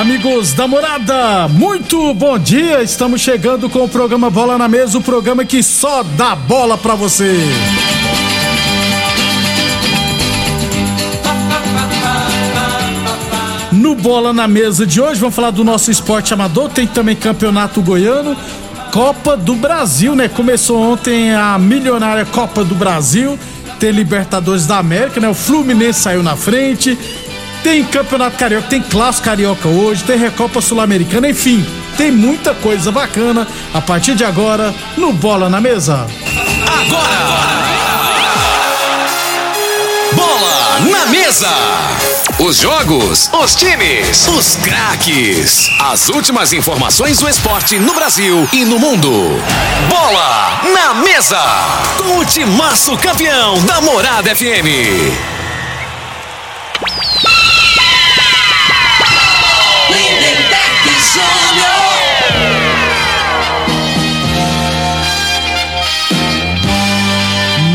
Amigos 0.00 0.54
da 0.54 0.66
morada, 0.66 1.46
muito 1.48 2.14
bom 2.14 2.38
dia. 2.38 2.82
Estamos 2.82 3.20
chegando 3.20 3.68
com 3.68 3.84
o 3.84 3.88
programa 3.88 4.30
Bola 4.30 4.56
na 4.56 4.66
Mesa 4.66 4.96
o 4.96 5.02
programa 5.02 5.44
que 5.44 5.62
só 5.62 6.02
dá 6.02 6.34
bola 6.34 6.78
pra 6.78 6.94
você. 6.94 7.36
No 13.72 13.94
Bola 13.94 14.32
na 14.32 14.48
Mesa 14.48 14.86
de 14.86 15.02
hoje, 15.02 15.20
vamos 15.20 15.34
falar 15.34 15.50
do 15.50 15.62
nosso 15.62 15.90
esporte 15.90 16.32
amador. 16.32 16.70
Tem 16.70 16.86
também 16.86 17.14
campeonato 17.14 17.82
goiano, 17.82 18.34
Copa 18.94 19.36
do 19.36 19.54
Brasil, 19.54 20.16
né? 20.16 20.28
Começou 20.28 20.80
ontem 20.80 21.34
a 21.34 21.58
milionária 21.58 22.24
Copa 22.24 22.64
do 22.64 22.74
Brasil. 22.74 23.38
Tem 23.78 23.90
Libertadores 23.90 24.66
da 24.66 24.78
América, 24.78 25.20
né? 25.20 25.28
O 25.28 25.34
Fluminense 25.34 26.00
saiu 26.00 26.22
na 26.22 26.36
frente. 26.36 26.96
Tem 27.62 27.84
Campeonato 27.84 28.36
Carioca, 28.36 28.68
tem 28.68 28.82
Clássico 28.82 29.26
Carioca 29.26 29.68
hoje, 29.68 30.04
tem 30.04 30.16
Recopa 30.16 30.60
Sul-Americana, 30.60 31.28
enfim, 31.28 31.64
tem 31.96 32.10
muita 32.10 32.54
coisa 32.54 32.90
bacana 32.90 33.46
a 33.74 33.80
partir 33.80 34.14
de 34.14 34.24
agora 34.24 34.74
no 34.96 35.12
Bola 35.12 35.50
na 35.50 35.60
Mesa. 35.60 36.06
Bola 36.88 37.60
na 40.88 41.06
mesa. 41.06 41.48
Os 42.38 42.56
jogos, 42.56 43.28
os 43.32 43.54
times, 43.54 44.26
os 44.28 44.56
craques. 44.56 45.68
As 45.78 46.08
últimas 46.08 46.52
informações 46.52 47.18
do 47.18 47.28
esporte 47.28 47.78
no 47.78 47.94
Brasil 47.94 48.48
e 48.52 48.64
no 48.64 48.78
mundo. 48.78 49.10
Bola 49.88 50.60
na 50.72 50.94
mesa. 50.94 51.40
Com 51.98 52.18
o 52.18 52.24
timaço 52.24 52.96
campeão 52.96 53.58
da 53.64 53.80
Morada 53.80 54.34
FM. 54.34 55.39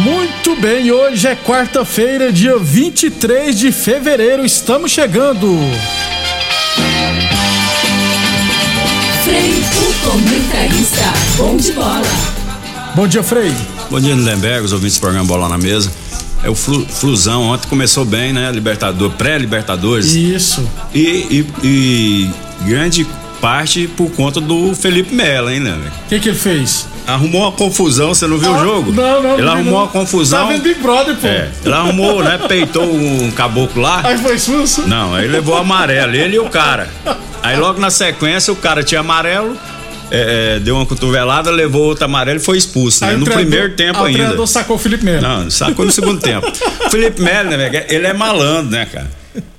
Muito 0.03 0.55
bem, 0.57 0.91
hoje 0.91 1.27
é 1.27 1.35
quarta-feira, 1.35 2.31
dia 2.31 2.57
23 2.57 3.57
de 3.57 3.71
fevereiro, 3.71 4.45
estamos 4.45 4.91
chegando. 4.91 5.47
Frei, 9.23 9.63
o 9.81 10.09
comentarista. 10.09 11.13
Bom 11.37 11.57
de 11.57 11.71
bola. 11.71 12.01
Bom 12.95 13.07
dia, 13.07 13.23
Frei. 13.23 13.51
Bom 13.89 13.99
dia, 13.99 14.13
Lindenberg, 14.13 14.65
os 14.65 14.71
ouvintes 14.73 14.97
do 14.97 15.01
programa 15.01 15.27
Bola 15.27 15.49
na 15.49 15.57
Mesa. 15.57 15.91
É 16.43 16.49
o 16.49 16.55
Flu, 16.55 16.85
Flusão, 16.87 17.43
ontem 17.43 17.67
começou 17.67 18.05
bem, 18.05 18.31
né? 18.31 18.51
Libertador, 18.51 19.11
pré-Libertadores. 19.11 20.13
Isso. 20.13 20.67
E, 20.93 20.99
e- 21.01 21.47
e 21.63 22.31
grande 22.67 23.05
parte 23.45 23.87
por 23.95 24.09
conta 24.09 24.41
do 24.41 24.73
Felipe 24.73 25.13
Melo, 25.13 25.51
hein, 25.51 25.59
né? 25.59 25.77
O 26.05 26.09
que, 26.09 26.19
que 26.19 26.29
ele 26.29 26.37
fez? 26.37 26.87
Arrumou 27.05 27.43
uma 27.43 27.51
confusão, 27.51 28.11
você 28.11 28.25
não 28.25 28.39
viu 28.39 28.49
o 28.51 28.55
Ah, 28.55 28.63
jogo? 28.63 28.91
Não, 28.91 29.21
não. 29.21 29.33
Ele 29.33 29.43
não 29.43 29.53
arrumou 29.53 29.73
não. 29.73 29.79
uma 29.83 29.87
confusão. 29.87 30.47
Tá 30.47 30.51
vendo 30.51 30.63
Big 30.63 30.81
Brother, 30.81 31.15
pô. 31.15 31.27
É, 31.27 31.51
ele 31.63 31.73
arrumou, 31.75 32.23
né? 32.23 32.39
Peitou 32.47 32.83
um 32.91 33.29
caboclo 33.29 33.83
lá. 33.83 34.01
Aí 34.03 34.17
foi 34.17 34.33
expulso? 34.35 34.87
Não, 34.87 35.13
aí 35.13 35.27
levou 35.27 35.55
amarelo, 35.55 36.15
ele 36.15 36.37
e 36.37 36.39
o 36.39 36.49
cara. 36.49 36.89
Aí 37.43 37.55
logo 37.55 37.79
na 37.79 37.91
sequência 37.91 38.51
o 38.51 38.55
cara 38.55 38.83
tinha 38.83 39.01
amarelo, 39.01 39.55
é, 40.09 40.55
é, 40.55 40.59
deu 40.59 40.75
uma 40.77 40.85
cotovelada, 40.87 41.51
levou 41.51 41.83
outro 41.83 42.05
amarelo 42.05 42.39
e 42.39 42.43
foi 42.43 42.57
expulso, 42.57 43.05
né? 43.05 43.13
O 43.13 43.19
No 43.19 43.25
primeiro 43.25 43.75
tempo 43.75 43.99
ah, 43.99 44.01
O 44.01 44.05
ainda. 44.05 44.17
treinador 44.17 44.47
sacou 44.47 44.75
o 44.75 44.79
Felipe 44.79 45.05
Melo. 45.05 45.21
Não, 45.21 45.51
sacou 45.51 45.85
no 45.85 45.91
segundo 45.91 46.19
tempo. 46.19 46.51
Felipe 46.89 47.21
Melo, 47.21 47.51
né, 47.51 47.85
ele 47.89 48.07
é 48.07 48.13
malandro, 48.13 48.71
né, 48.71 48.87
cara? 48.91 49.07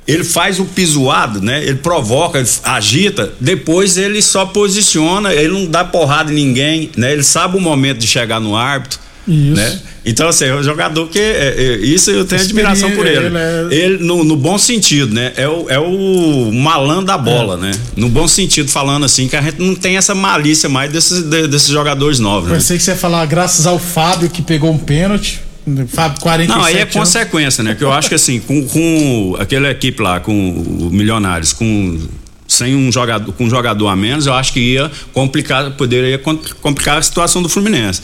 Ele 0.06 0.22
faz 0.25 0.61
o 0.61 0.65
pisoado, 0.65 1.41
né? 1.43 1.62
Ele 1.65 1.77
provoca, 1.77 2.39
ele 2.39 2.49
agita, 2.62 3.33
depois 3.41 3.97
ele 3.97 4.22
só 4.22 4.47
posiciona, 4.47 5.33
ele 5.34 5.53
não 5.53 5.67
dá 5.67 5.84
porrada 5.84 6.31
em 6.31 6.34
ninguém, 6.34 6.91
né? 6.97 7.12
Ele 7.12 7.22
sabe 7.25 7.56
o 7.56 7.61
momento 7.61 7.99
de 7.99 8.06
chegar 8.06 8.39
no 8.41 8.55
árbitro. 8.56 9.00
Isso. 9.27 9.56
Né? 9.56 9.81
Então, 10.05 10.28
assim, 10.28 10.44
é 10.44 10.55
um 10.55 10.62
jogador 10.62 11.09
que. 11.09 11.19
é, 11.19 11.55
é, 11.59 11.77
isso 11.78 12.12
eu 12.12 12.25
tenho 12.25 12.41
admiração 12.41 12.93
por 12.93 13.05
ele. 13.05 13.27
Ele 13.27 13.37
é- 13.37 13.69
Ele, 13.72 13.99
no, 14.05 14.22
no 14.22 14.37
bom 14.37 14.56
sentido, 14.56 15.12
né? 15.12 15.33
É 15.37 15.49
o, 15.49 15.69
é 15.69 15.81
o 15.81 16.53
malandro 16.53 17.06
da 17.06 17.19
bola, 17.19 17.56
né? 17.56 17.73
No 17.97 18.09
bom 18.09 18.28
sentido, 18.28 18.71
falando 18.71 19.05
assim, 19.05 19.27
que 19.27 19.34
a 19.34 19.43
gente 19.43 19.61
não 19.61 19.75
tem 19.75 19.97
essa 19.97 20.15
malícia 20.15 20.69
mais 20.69 20.93
desses, 20.93 21.23
de- 21.25 21.49
desses 21.49 21.71
jogadores 21.71 22.21
novos, 22.21 22.49
né? 22.49 22.55
Pensei 22.55 22.77
que 22.77 22.84
você 22.84 22.93
ia 22.93 22.97
falar 22.97 23.27
graças 23.27 23.67
ao 23.67 23.81
Fábio 23.81 24.31
que 24.31 24.43
pegou 24.43 24.71
um 24.71 24.78
pênalti. 24.78 25.41
Fábio, 25.88 26.21
47 26.21 26.56
Não, 26.59 26.65
aí 26.65 26.77
é 26.77 26.82
anos. 26.82 26.94
consequência, 26.94 27.65
né? 27.65 27.75
Que 27.75 27.82
eu 27.82 27.93
acho 27.93 28.09
que 28.09 28.15
assim, 28.15 28.38
com, 28.41 28.66
com 28.69 29.37
aquela 29.38 29.71
equipe 29.71 30.00
lá, 30.03 30.21
com 30.21 30.32
o 30.50 30.91
Milionários, 30.93 31.53
com 31.53 31.99
sem 32.47 32.77
um 32.77 32.93
jogador, 32.93 33.32
com 33.32 33.44
um 33.44 33.50
jogador 33.50 33.88
a 33.88 33.97
menos, 33.97 34.26
eu 34.26 34.34
acho 34.34 34.53
que 34.53 34.60
ia 34.60 34.91
complicar, 35.12 35.72
poderia 35.72 36.16
com- 36.19 36.38
complicar 36.62 36.99
a 36.99 37.03
situação 37.03 37.43
do 37.43 37.49
Fluminense. 37.49 38.00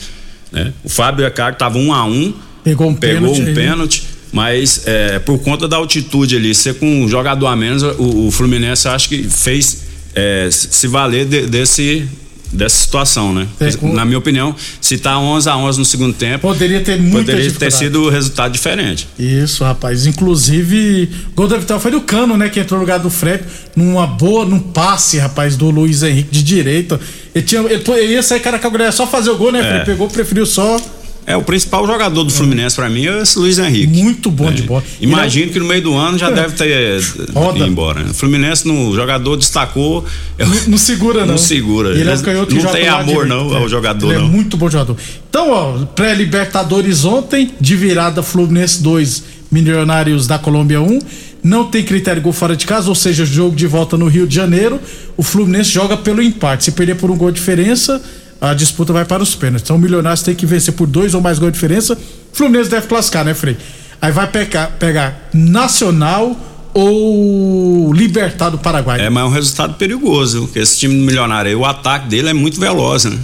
Né? 0.51 0.73
O 0.83 0.89
Fábio 0.89 1.23
Ricardo 1.25 1.55
tava 1.55 1.77
um 1.77 1.93
a 1.93 2.03
um, 2.05 2.33
Pegou 2.63 2.89
um 2.89 2.93
pegou 2.95 3.33
pênalti. 3.33 3.41
um 3.51 3.53
pênalti, 3.53 4.03
mas 4.33 4.83
é, 4.85 5.19
por 5.19 5.39
conta 5.39 5.65
da 5.67 5.77
altitude 5.77 6.35
ali, 6.35 6.53
ser 6.53 6.73
com 6.75 7.03
um 7.03 7.07
jogador 7.07 7.47
a 7.47 7.55
menos, 7.55 7.81
o, 7.83 8.27
o 8.27 8.31
Fluminense 8.31 8.87
acho 8.89 9.07
que 9.07 9.23
fez 9.23 9.83
é, 10.13 10.49
se 10.51 10.87
valer 10.87 11.25
de- 11.25 11.47
desse 11.47 12.05
dessa 12.53 12.77
situação, 12.77 13.33
né? 13.33 13.47
É, 13.59 13.71
com- 13.73 13.91
Na 13.93 14.05
minha 14.05 14.17
opinião, 14.17 14.55
se 14.79 14.97
tá 14.97 15.17
11 15.19 15.49
a 15.49 15.57
11 15.57 15.79
no 15.79 15.85
segundo 15.85 16.13
tempo, 16.13 16.47
Poderia 16.47 16.81
ter 16.81 16.99
muita 16.99 17.31
poderia 17.31 17.51
ter 17.51 17.71
sido 17.71 18.09
resultado 18.09 18.51
diferente. 18.51 19.07
Isso, 19.17 19.63
rapaz. 19.63 20.05
Inclusive, 20.05 21.09
gol 21.35 21.47
da 21.47 21.57
vitória 21.57 21.81
foi 21.81 21.91
do 21.91 22.01
Cano, 22.01 22.37
né? 22.37 22.49
Que 22.49 22.59
entrou 22.59 22.77
no 22.79 22.83
lugar 22.85 22.99
do 22.99 23.09
Fred. 23.09 23.43
Numa 23.75 24.05
boa, 24.05 24.45
num 24.45 24.59
passe, 24.59 25.17
rapaz, 25.17 25.55
do 25.57 25.69
Luiz 25.69 26.03
Henrique 26.03 26.29
de 26.31 26.43
direita. 26.43 26.99
Ele, 27.33 27.43
tinha, 27.43 27.61
ele, 27.61 27.83
ele 27.97 28.13
ia 28.13 28.23
sair 28.23 28.39
cara 28.39 28.57
a 28.57 28.91
só 28.91 29.07
fazer 29.07 29.31
o 29.31 29.37
gol, 29.37 29.51
né? 29.51 29.59
É. 29.61 29.75
Ele 29.77 29.85
pegou, 29.85 30.07
preferiu 30.07 30.45
só. 30.45 30.79
É, 31.25 31.37
o 31.37 31.41
principal 31.41 31.87
jogador 31.87 32.23
do 32.23 32.29
Fluminense 32.29 32.75
pra 32.75 32.89
mim 32.89 33.05
é 33.07 33.21
esse 33.21 33.39
Luiz 33.39 33.57
Henrique. 33.57 33.87
Muito 33.87 34.29
bom 34.29 34.51
de 34.51 34.63
bola. 34.63 34.83
Imagino 34.99 35.51
que 35.51 35.59
no 35.59 35.65
meio 35.65 35.81
do 35.81 35.93
ano 35.95 36.17
já 36.17 36.29
deve 36.29 36.53
ter 36.55 36.69
eh, 36.69 36.99
Roda. 37.33 37.59
ido 37.59 37.67
embora. 37.67 38.03
né? 38.03 38.11
O 38.11 38.13
Fluminense 38.13 38.67
no 38.67 38.93
jogador 38.93 39.37
destacou. 39.37 40.03
Não, 40.37 40.47
não 40.67 40.77
segura, 40.77 41.21
não. 41.25 41.27
Não 41.33 41.37
segura. 41.37 41.91
Ele 41.91 42.01
é 42.01 42.05
um 42.05 42.09
Eles 42.09 42.21
canhoto 42.21 42.53
não 42.55 42.71
tem 42.71 42.87
amor, 42.89 43.25
não, 43.25 43.55
ao 43.55 43.69
jogador, 43.69 44.11
ele 44.11 44.19
não. 44.19 44.27
é 44.27 44.29
muito 44.29 44.57
bom 44.57 44.69
jogador. 44.69 44.97
Então, 45.29 45.49
ó, 45.51 45.85
pré-Libertadores 45.95 47.05
ontem, 47.05 47.51
de 47.59 47.75
virada 47.75 48.21
Fluminense 48.21 48.81
2, 48.83 49.23
Milionários 49.51 50.27
da 50.27 50.37
Colômbia 50.37 50.81
1. 50.81 50.99
Não 51.43 51.65
tem 51.65 51.83
critério 51.83 52.21
gol 52.21 52.31
fora 52.33 52.55
de 52.55 52.65
casa, 52.65 52.87
ou 52.89 52.95
seja, 52.95 53.25
jogo 53.25 53.55
de 53.55 53.67
volta 53.67 53.97
no 53.97 54.07
Rio 54.07 54.25
de 54.25 54.35
Janeiro. 54.35 54.79
O 55.17 55.23
Fluminense 55.23 55.69
joga 55.71 55.95
pelo 55.97 56.21
empate. 56.21 56.63
Se 56.65 56.71
perder 56.71 56.95
por 56.95 57.11
um 57.11 57.17
gol 57.17 57.31
de 57.31 57.39
diferença, 57.39 58.01
a 58.43 58.53
disputa 58.53 58.91
vai 58.91 59.05
para 59.05 59.23
os 59.23 59.33
pênaltis. 59.35 59.63
Então 59.63 59.77
o 59.77 59.79
Milionários 59.79 60.21
tem 60.21 60.35
que 60.35 60.45
vencer 60.45 60.73
por 60.73 60.85
dois 60.85 61.13
ou 61.13 61.21
mais 61.21 61.39
gols 61.39 61.53
de 61.53 61.55
diferença. 61.55 61.97
Fluminense 62.33 62.69
deve 62.69 62.87
classificar, 62.87 63.23
né, 63.23 63.33
Frei? 63.33 63.55
Aí 64.01 64.11
vai 64.11 64.27
pegar, 64.27 64.67
pegar 64.71 65.29
Nacional 65.33 66.35
ou 66.73 67.93
Libertar 67.93 68.49
do 68.49 68.57
Paraguai. 68.57 68.99
É, 68.99 69.09
mas 69.09 69.23
é 69.23 69.25
um 69.25 69.29
resultado 69.29 69.75
perigoso, 69.75 70.41
porque 70.41 70.59
esse 70.59 70.77
time 70.77 70.93
do 70.93 71.05
Milionário 71.05 71.47
aí, 71.47 71.55
o 71.55 71.63
ataque 71.63 72.09
dele 72.09 72.29
é 72.29 72.33
muito 72.33 72.59
veloz, 72.59 73.05
né? 73.05 73.17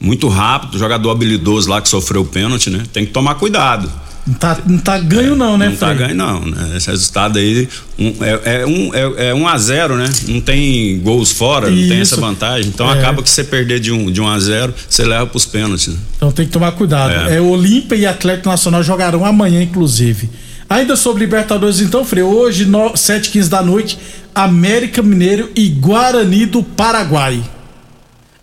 Muito 0.00 0.26
rápido, 0.26 0.76
jogador 0.76 1.12
habilidoso 1.12 1.70
lá 1.70 1.80
que 1.80 1.88
sofreu 1.88 2.22
o 2.22 2.26
pênalti, 2.26 2.68
né? 2.68 2.82
Tem 2.92 3.06
que 3.06 3.12
tomar 3.12 3.36
cuidado. 3.36 3.88
Não 4.26 4.34
tá, 4.34 4.58
não 4.66 4.78
tá 4.78 4.98
ganho, 4.98 5.36
não, 5.36 5.56
né, 5.56 5.68
Não 5.68 5.76
tá 5.76 5.94
Frei? 5.94 5.98
ganho, 6.08 6.16
não, 6.16 6.40
né? 6.40 6.76
Esse 6.76 6.90
resultado 6.90 7.38
aí 7.38 7.68
um, 7.96 8.12
é, 8.20 8.60
é 8.62 8.66
um, 8.66 8.90
é, 8.92 9.28
é 9.28 9.34
um 9.34 9.46
a 9.46 9.56
zero, 9.56 9.96
né? 9.96 10.10
Não 10.26 10.40
tem 10.40 10.98
gols 10.98 11.30
fora, 11.30 11.70
não 11.70 11.76
tem 11.76 12.00
Isso. 12.00 12.14
essa 12.14 12.20
vantagem. 12.20 12.68
Então 12.74 12.90
É. 12.92 12.98
acaba 12.98 13.22
que 13.22 13.30
você 13.30 13.44
perder 13.44 13.78
de 13.78 13.92
um, 13.92 14.10
de 14.10 14.20
um 14.20 14.26
a 14.28 14.36
zero, 14.40 14.74
você 14.88 15.04
leva 15.04 15.26
pros 15.28 15.46
pênaltis. 15.46 15.88
né? 15.88 15.98
Então 16.16 16.32
tem 16.32 16.44
que 16.44 16.50
tomar 16.52 16.72
cuidado. 16.72 17.12
É, 17.30 17.36
É. 17.36 17.40
Olímpia 17.40 17.94
e 17.94 18.04
Atlético 18.04 18.48
Nacional 18.48 18.82
jogarão 18.82 19.24
amanhã, 19.24 19.62
inclusive. 19.62 20.28
Ainda 20.68 20.96
sobre 20.96 21.20
Libertadores, 21.24 21.80
então, 21.80 22.04
Frei, 22.04 22.24
hoje, 22.24 22.64
no, 22.64 22.94
7h15 22.94 23.48
da 23.48 23.62
noite, 23.62 23.96
América 24.34 25.00
Mineiro 25.02 25.48
e 25.54 25.68
Guarani 25.68 26.46
do 26.46 26.64
Paraguai. 26.64 27.40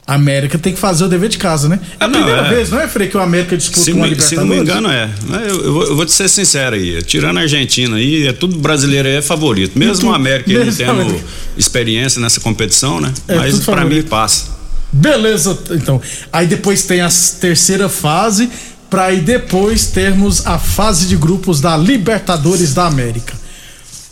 A 0.05 0.15
América 0.15 0.59
tem 0.59 0.73
que 0.73 0.79
fazer 0.79 1.05
o 1.05 1.07
dever 1.07 1.29
de 1.29 1.38
casa, 1.38 1.69
né? 1.69 1.79
É 2.00 2.03
a 2.03 2.07
Não, 2.09 2.15
primeira 2.21 2.45
é. 2.47 2.50
vez, 2.50 2.69
não 2.69 2.79
é, 2.79 2.88
Frei, 2.89 3.07
que 3.07 3.15
o 3.15 3.21
América 3.21 3.55
disputa 3.55 3.81
Se, 3.81 3.94
uma 3.94 4.05
me- 4.05 4.19
se 4.21 4.35
Libertadores? 4.35 4.50
não 4.50 4.55
me 4.55 4.61
engano, 4.61 4.89
é. 4.91 5.09
Eu, 5.50 5.63
eu 5.63 5.73
vou, 5.73 5.83
eu 5.85 5.95
vou 5.95 6.05
te 6.05 6.11
ser 6.11 6.27
sincero 6.29 6.75
aí. 6.75 7.01
Tirando 7.03 7.38
a 7.38 7.41
Argentina 7.41 7.95
aí, 7.95 8.27
é 8.27 8.33
tudo 8.33 8.57
brasileiro 8.57 9.07
aí 9.07 9.15
é 9.15 9.21
favorito. 9.21 9.79
Mesmo 9.79 10.11
o 10.11 10.13
América 10.13 10.51
não 10.51 10.59
mesmo 10.65 10.77
tendo 10.77 10.91
América. 10.91 11.23
experiência 11.57 12.19
nessa 12.21 12.41
competição, 12.41 13.00
né? 13.00 13.13
É 13.29 13.35
Mas 13.35 13.59
pra 13.61 13.85
mim 13.85 14.01
passa. 14.03 14.47
Beleza, 14.91 15.57
então. 15.71 16.01
Aí 16.33 16.47
depois 16.47 16.83
tem 16.83 17.00
a 17.01 17.09
terceira 17.39 17.88
fase, 17.88 18.50
para 18.89 19.05
aí 19.05 19.21
depois 19.21 19.88
termos 19.88 20.45
a 20.45 20.59
fase 20.59 21.07
de 21.07 21.15
grupos 21.15 21.61
da 21.61 21.75
Libertadores 21.77 22.73
da 22.73 22.85
América. 22.88 23.33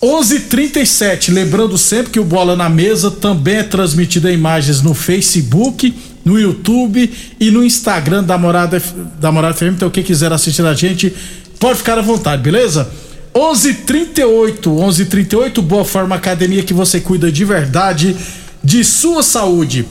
11:37, 0.02 1.32
lembrando 1.32 1.78
sempre 1.78 2.12
que 2.12 2.20
o 2.20 2.24
Bola 2.24 2.56
na 2.56 2.68
Mesa 2.68 3.12
também 3.12 3.58
é 3.58 3.64
transmitido 3.64 4.28
em 4.28 4.34
imagens 4.34 4.82
no 4.82 4.96
Facebook, 4.96 5.94
no 6.26 6.40
YouTube 6.40 7.12
e 7.40 7.52
no 7.52 7.64
Instagram 7.64 8.24
da 8.24 8.36
Morada 8.36 8.82
da 9.20 9.32
Morada 9.32 9.54
FM. 9.54 9.76
Então 9.76 9.92
quem 9.92 10.04
quiser 10.04 10.34
assistir 10.34 10.66
a 10.66 10.74
gente, 10.74 11.14
pode 11.60 11.78
ficar 11.78 12.00
à 12.00 12.02
vontade, 12.02 12.42
beleza? 12.42 12.90
11:38, 13.32 14.72
11:38, 14.72 15.62
Boa 15.62 15.86
Forma 15.86 16.16
Academia 16.16 16.64
que 16.64 16.74
você 16.74 17.00
cuida 17.00 17.32
de 17.32 17.46
verdade 17.46 18.18
de 18.64 18.84
sua 18.84 19.22
saúde. 19.22 19.86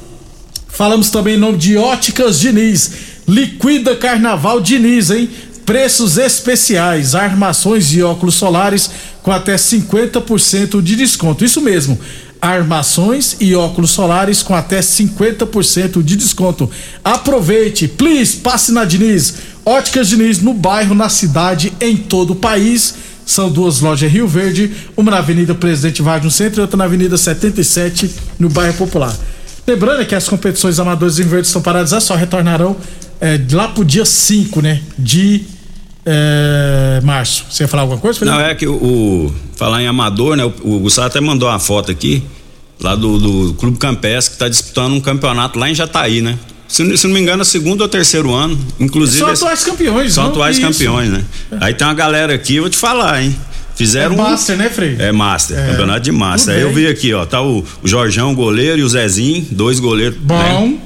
Falamos 0.69 1.11
também 1.11 1.37
em 1.37 1.39
nome 1.39 1.57
de 1.57 1.77
Óticas 1.77 2.41
Diniz. 2.41 2.91
Liquida 3.29 3.95
Carnaval 3.95 4.61
Diniz, 4.61 5.11
hein? 5.11 5.31
Preços 5.65 6.19
especiais, 6.19 7.15
armações 7.15 7.93
e 7.93 8.03
óculos 8.03 8.35
solares 8.35 8.91
com 9.23 9.33
até 9.33 9.57
50% 9.57 10.81
de 10.83 10.97
desconto. 10.97 11.45
Isso 11.45 11.61
mesmo. 11.61 11.99
Armações 12.41 13.37
e 13.39 13.55
óculos 13.55 13.91
solares 13.91 14.43
com 14.43 14.55
até 14.55 14.81
50% 14.81 16.03
de 16.03 16.17
desconto. 16.17 16.71
Aproveite, 17.05 17.87
please, 17.87 18.39
passe 18.39 18.73
na 18.73 18.85
Diniz. 18.85 19.35
Óticas 19.65 20.09
Diniz 20.09 20.41
no 20.41 20.55
bairro, 20.55 20.95
na 20.95 21.09
cidade, 21.09 21.73
em 21.81 21.97
todo 21.97 22.33
o 22.33 22.37
país. 22.37 22.95
São 23.27 23.51
duas 23.51 23.81
lojas 23.81 24.11
Rio 24.11 24.27
Verde, 24.27 24.73
uma 24.97 25.11
na 25.11 25.19
Avenida 25.19 25.55
Presidente 25.55 26.03
Vargas 26.03 26.25
no 26.25 26.31
centro 26.31 26.61
e 26.61 26.63
outra 26.63 26.77
na 26.77 26.85
Avenida 26.85 27.17
77, 27.17 28.11
no 28.39 28.49
bairro 28.49 28.75
Popular. 28.75 29.17
Lembrando 29.67 30.05
que 30.05 30.15
as 30.15 30.29
competições 30.29 30.81
amadoras 30.81 31.19
em 31.21 31.23
verde 31.23 31.47
estão 31.47 31.63
paralisadas, 31.63 32.05
só 32.05 32.17
retornarão 32.17 32.77
é, 33.21 33.39
lá 33.53 33.69
pro 33.69 33.85
dia 33.85 34.05
5, 34.05 34.61
né? 34.61 34.81
De 34.99 35.45
é, 36.05 37.01
março. 37.03 37.45
Você 37.51 37.65
ia 37.65 37.69
falar 37.69 37.83
alguma 37.83 38.01
coisa? 38.01 38.19
Felipe? 38.19 38.37
Não, 38.37 38.43
é 38.45 38.55
que 38.55 38.67
o, 38.67 38.73
o- 38.75 39.35
falar 39.57 39.83
em 39.83 39.87
amador, 39.87 40.37
né? 40.37 40.45
O, 40.45 40.77
o 40.77 40.79
Gustavo 40.81 41.07
até 41.09 41.21
mandou 41.21 41.49
uma 41.49 41.59
foto 41.59 41.91
aqui, 41.91 42.23
lá 42.81 42.95
do, 42.95 43.19
do 43.19 43.55
Clube 43.55 43.79
Campestre, 43.79 44.33
que 44.35 44.39
tá 44.39 44.49
disputando 44.49 44.93
um 44.95 45.01
campeonato 45.01 45.59
lá 45.59 45.69
em 45.71 45.75
Jataí, 45.75 46.21
né? 46.21 46.39
Se, 46.67 46.83
não- 46.85 46.97
se 46.97 47.07
não 47.07 47.15
me 47.15 47.21
engano, 47.21 47.43
é 47.43 47.45
segundo 47.45 47.81
ou 47.83 47.89
terceiro 47.89 48.33
ano. 48.33 48.59
Inclusive. 48.79 49.19
São 49.19 49.29
atuais 49.29 49.65
campeões, 49.65 50.13
São 50.15 50.27
atuais 50.27 50.59
campeões, 50.59 51.11
né? 51.11 51.25
Aí 51.61 51.75
tem 51.75 51.87
uma 51.87 51.95
galera 51.95 52.35
aqui, 52.35 52.57
eu 52.57 52.63
vou 52.63 52.71
te 52.71 52.77
falar, 52.79 53.23
hein? 53.23 53.37
Fizeram 53.77 54.15
É 54.15 54.17
Master, 54.19 54.57
né, 54.59 54.69
Frei? 54.69 54.97
É 54.99 55.11
Master, 55.11 55.59
É. 55.59 55.71
campeonato 55.71 56.01
de 56.01 56.13
Master. 56.13 56.55
Aí 56.55 56.61
eu 56.61 56.73
vi 56.73 56.87
aqui, 56.87 57.15
ó, 57.15 57.25
tá 57.25 57.41
o, 57.41 57.65
o 57.83 57.89
Jorjão, 57.89 58.35
goleiro, 58.35 58.79
e 58.79 58.83
o 58.83 58.89
Zezinho, 58.89 59.47
dois 59.51 59.81
goleiros. 59.81 60.19
Bom. 60.21 60.37
né? 60.69 60.79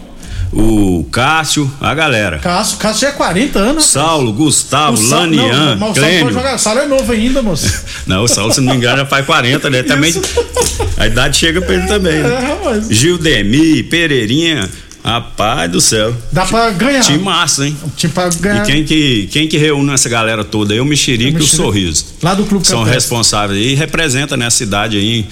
O 0.56 1.04
Cássio, 1.10 1.68
a 1.80 1.92
galera. 1.94 2.38
Cássio, 2.38 2.76
Cássio 2.78 3.00
já 3.02 3.08
é 3.08 3.12
40 3.12 3.58
anos. 3.58 3.84
Saulo, 3.86 4.32
Gustavo, 4.32 4.96
O 4.96 5.08
Lanian, 5.08 5.76
não, 5.76 5.78
mas 5.78 5.90
o 5.90 5.94
Saulo 5.94 5.94
Clênio. 5.94 6.22
pode 6.24 6.34
jogar. 6.34 6.54
O 6.54 6.58
Saulo 6.58 6.80
é 6.80 6.86
novo 6.86 7.12
ainda, 7.12 7.42
moço. 7.42 7.84
Não, 8.06 8.22
o 8.22 8.28
Saulo, 8.28 8.52
se 8.52 8.60
não 8.60 8.72
me 8.72 8.76
engano, 8.78 8.98
já 8.98 9.06
faz 9.06 9.24
40, 9.26 9.68
né? 9.70 9.82
Também. 9.84 10.10
Isso. 10.10 10.20
A 10.96 11.06
idade 11.06 11.36
chega 11.38 11.60
pra 11.60 11.74
ele 11.74 11.86
também. 11.86 12.12
É, 12.14 12.22
Né? 12.22 12.38
rapaz. 12.38 12.88
Gildemi, 12.88 13.82
Pereirinha. 13.82 14.68
Rapaz 15.04 15.70
do 15.70 15.80
céu. 15.80 16.14
Dá 16.32 16.46
pra 16.46 16.70
ganhar. 16.70 17.02
Time 17.02 17.18
massa, 17.18 17.66
hein? 17.66 17.76
Time 17.96 18.12
pra 18.12 18.28
ganhar. 18.40 18.62
E 18.62 18.66
quem 18.66 18.84
que, 18.84 19.28
quem 19.32 19.48
que 19.48 19.58
reúne 19.58 19.92
essa 19.92 20.08
galera 20.08 20.44
toda 20.44 20.72
aí? 20.72 20.80
O 20.80 20.84
Mexerica 20.84 21.38
e 21.38 21.42
o. 21.42 21.46
Sorriso. 21.46 22.06
Lá 22.22 22.32
do 22.34 22.44
Clube 22.44 22.66
São 22.66 22.78
Campestre. 22.78 22.94
responsáveis 22.94 23.66
e 23.66 23.74
representa 23.74 24.36
né, 24.36 24.46
a 24.46 24.50
cidade 24.50 24.96
aí, 24.96 25.26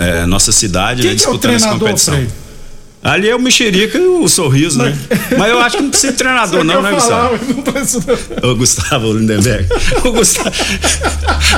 é, 0.00 0.26
nossa 0.26 0.52
cidade, 0.52 1.00
Quem 1.02 1.10
né, 1.10 1.12
é 1.12 1.14
o 1.14 1.16
disputando 1.16 1.52
essa 1.54 1.66
treinador, 1.66 1.88
competição. 1.88 2.14
Frei? 2.14 2.28
Ali 3.02 3.28
é 3.28 3.36
o 3.36 3.40
Mexerica 3.40 3.96
e 3.96 4.00
o 4.06 4.26
Sorriso, 4.28 4.78
né? 4.82 4.96
Mas 5.38 5.48
eu 5.50 5.60
acho 5.60 5.76
que 5.76 5.82
não 5.84 5.90
precisa 5.90 6.12
de 6.12 6.18
treinador, 6.18 6.64
não, 6.64 6.82
né, 6.82 6.90
falar, 6.98 7.28
Gustavo? 7.30 7.54
não 7.54 7.62
precisa. 7.62 8.18
O 8.42 8.54
Gustavo 8.56 9.12
Lindenberg. 9.12 9.66
O 10.04 10.10
Gustavo, 10.12 10.50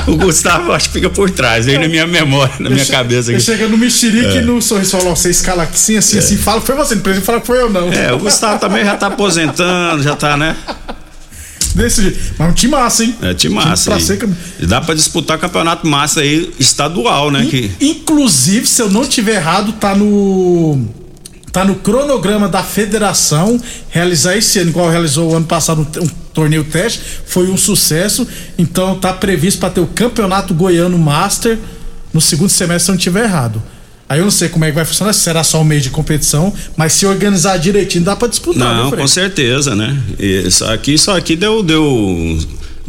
o 0.07 0.15
Gustavo 0.17 0.71
acho 0.71 0.87
que 0.89 0.93
fica 0.93 1.09
por 1.09 1.31
trás, 1.31 1.67
aí 1.67 1.77
na 1.79 1.87
minha 1.87 2.05
memória, 2.05 2.53
na 2.59 2.69
minha 2.69 2.85
cabeça 2.85 3.31
aqui. 3.31 3.39
chega 3.41 3.67
no 3.67 3.77
mexerique 3.77 4.37
e 4.37 4.41
no 4.41 4.61
sorriso 4.61 4.91
fala, 4.91 5.09
ó, 5.09 5.15
você 5.15 5.31
escala 5.31 5.63
aqui 5.63 5.75
assim, 5.75 5.97
assim, 5.97 6.17
assim, 6.19 6.37
fala 6.37 6.61
que 6.61 6.67
foi 6.67 6.75
você, 6.75 6.93
não 6.95 7.01
precisa 7.01 7.25
falar 7.25 7.41
que 7.41 7.47
foi 7.47 7.59
eu 7.59 7.69
não. 7.71 7.91
É, 7.91 8.13
o 8.13 8.19
Gustavo 8.19 8.59
também 8.59 8.85
já 8.85 8.95
tá 8.95 9.07
aposentando, 9.07 10.03
já 10.03 10.15
tá, 10.15 10.37
né? 10.37 10.55
Desse 11.73 12.01
jeito. 12.03 12.19
Mas 12.37 12.49
um 12.49 12.53
time 12.53 12.71
massa, 12.71 13.03
hein? 13.03 13.15
É, 13.21 13.33
time 13.33 13.55
massa. 13.55 13.85
pra 13.91 13.95
aí. 13.95 14.01
ser 14.01 14.19
dá 14.59 14.79
pra 14.81 14.93
disputar 14.93 15.37
campeonato 15.39 15.87
massa 15.87 16.19
aí, 16.19 16.51
estadual, 16.59 17.31
né? 17.31 17.47
Que, 17.49 17.71
In- 17.79 17.91
Inclusive, 17.91 18.67
se 18.67 18.81
eu 18.81 18.89
não 18.89 19.05
tiver 19.05 19.35
errado, 19.35 19.73
tá 19.73 19.95
no. 19.95 20.85
Tá 21.51 21.65
no 21.65 21.75
cronograma 21.75 22.47
da 22.47 22.63
federação 22.63 23.59
realizar 23.89 24.37
esse 24.37 24.59
ano, 24.59 24.69
igual 24.69 24.89
realizou 24.89 25.31
o 25.31 25.35
ano 25.35 25.45
passado 25.45 25.81
um, 26.01 26.07
torneio 26.33 26.63
teste, 26.63 27.01
foi 27.25 27.49
um 27.49 27.57
sucesso. 27.57 28.25
Então 28.57 28.95
tá 28.95 29.11
previsto 29.11 29.59
para 29.59 29.69
ter 29.69 29.81
o 29.81 29.87
campeonato 29.87 30.53
goiano 30.53 30.97
Master 30.97 31.57
no 32.13 32.21
segundo 32.21 32.49
semestre, 32.49 32.85
se 32.85 32.91
eu 32.91 32.93
não 32.93 32.99
tiver 32.99 33.23
errado. 33.25 33.61
Aí 34.07 34.19
eu 34.19 34.25
não 34.25 34.31
sei 34.31 34.49
como 34.49 34.65
é 34.65 34.69
que 34.69 34.75
vai 34.75 34.83
funcionar, 34.83 35.13
se 35.13 35.21
será 35.21 35.41
só 35.43 35.61
um 35.61 35.63
mês 35.63 35.83
de 35.83 35.89
competição, 35.89 36.53
mas 36.75 36.91
se 36.93 37.05
organizar 37.05 37.57
direitinho 37.57 38.03
dá 38.03 38.13
pra 38.15 38.27
disputar, 38.27 38.75
Não, 38.75 38.91
com 38.91 39.07
certeza, 39.07 39.73
né? 39.73 39.97
Isso 40.19 40.65
aqui, 40.65 40.97
só 40.97 41.15
aqui 41.17 41.37
deu, 41.37 41.63
deu 41.63 42.37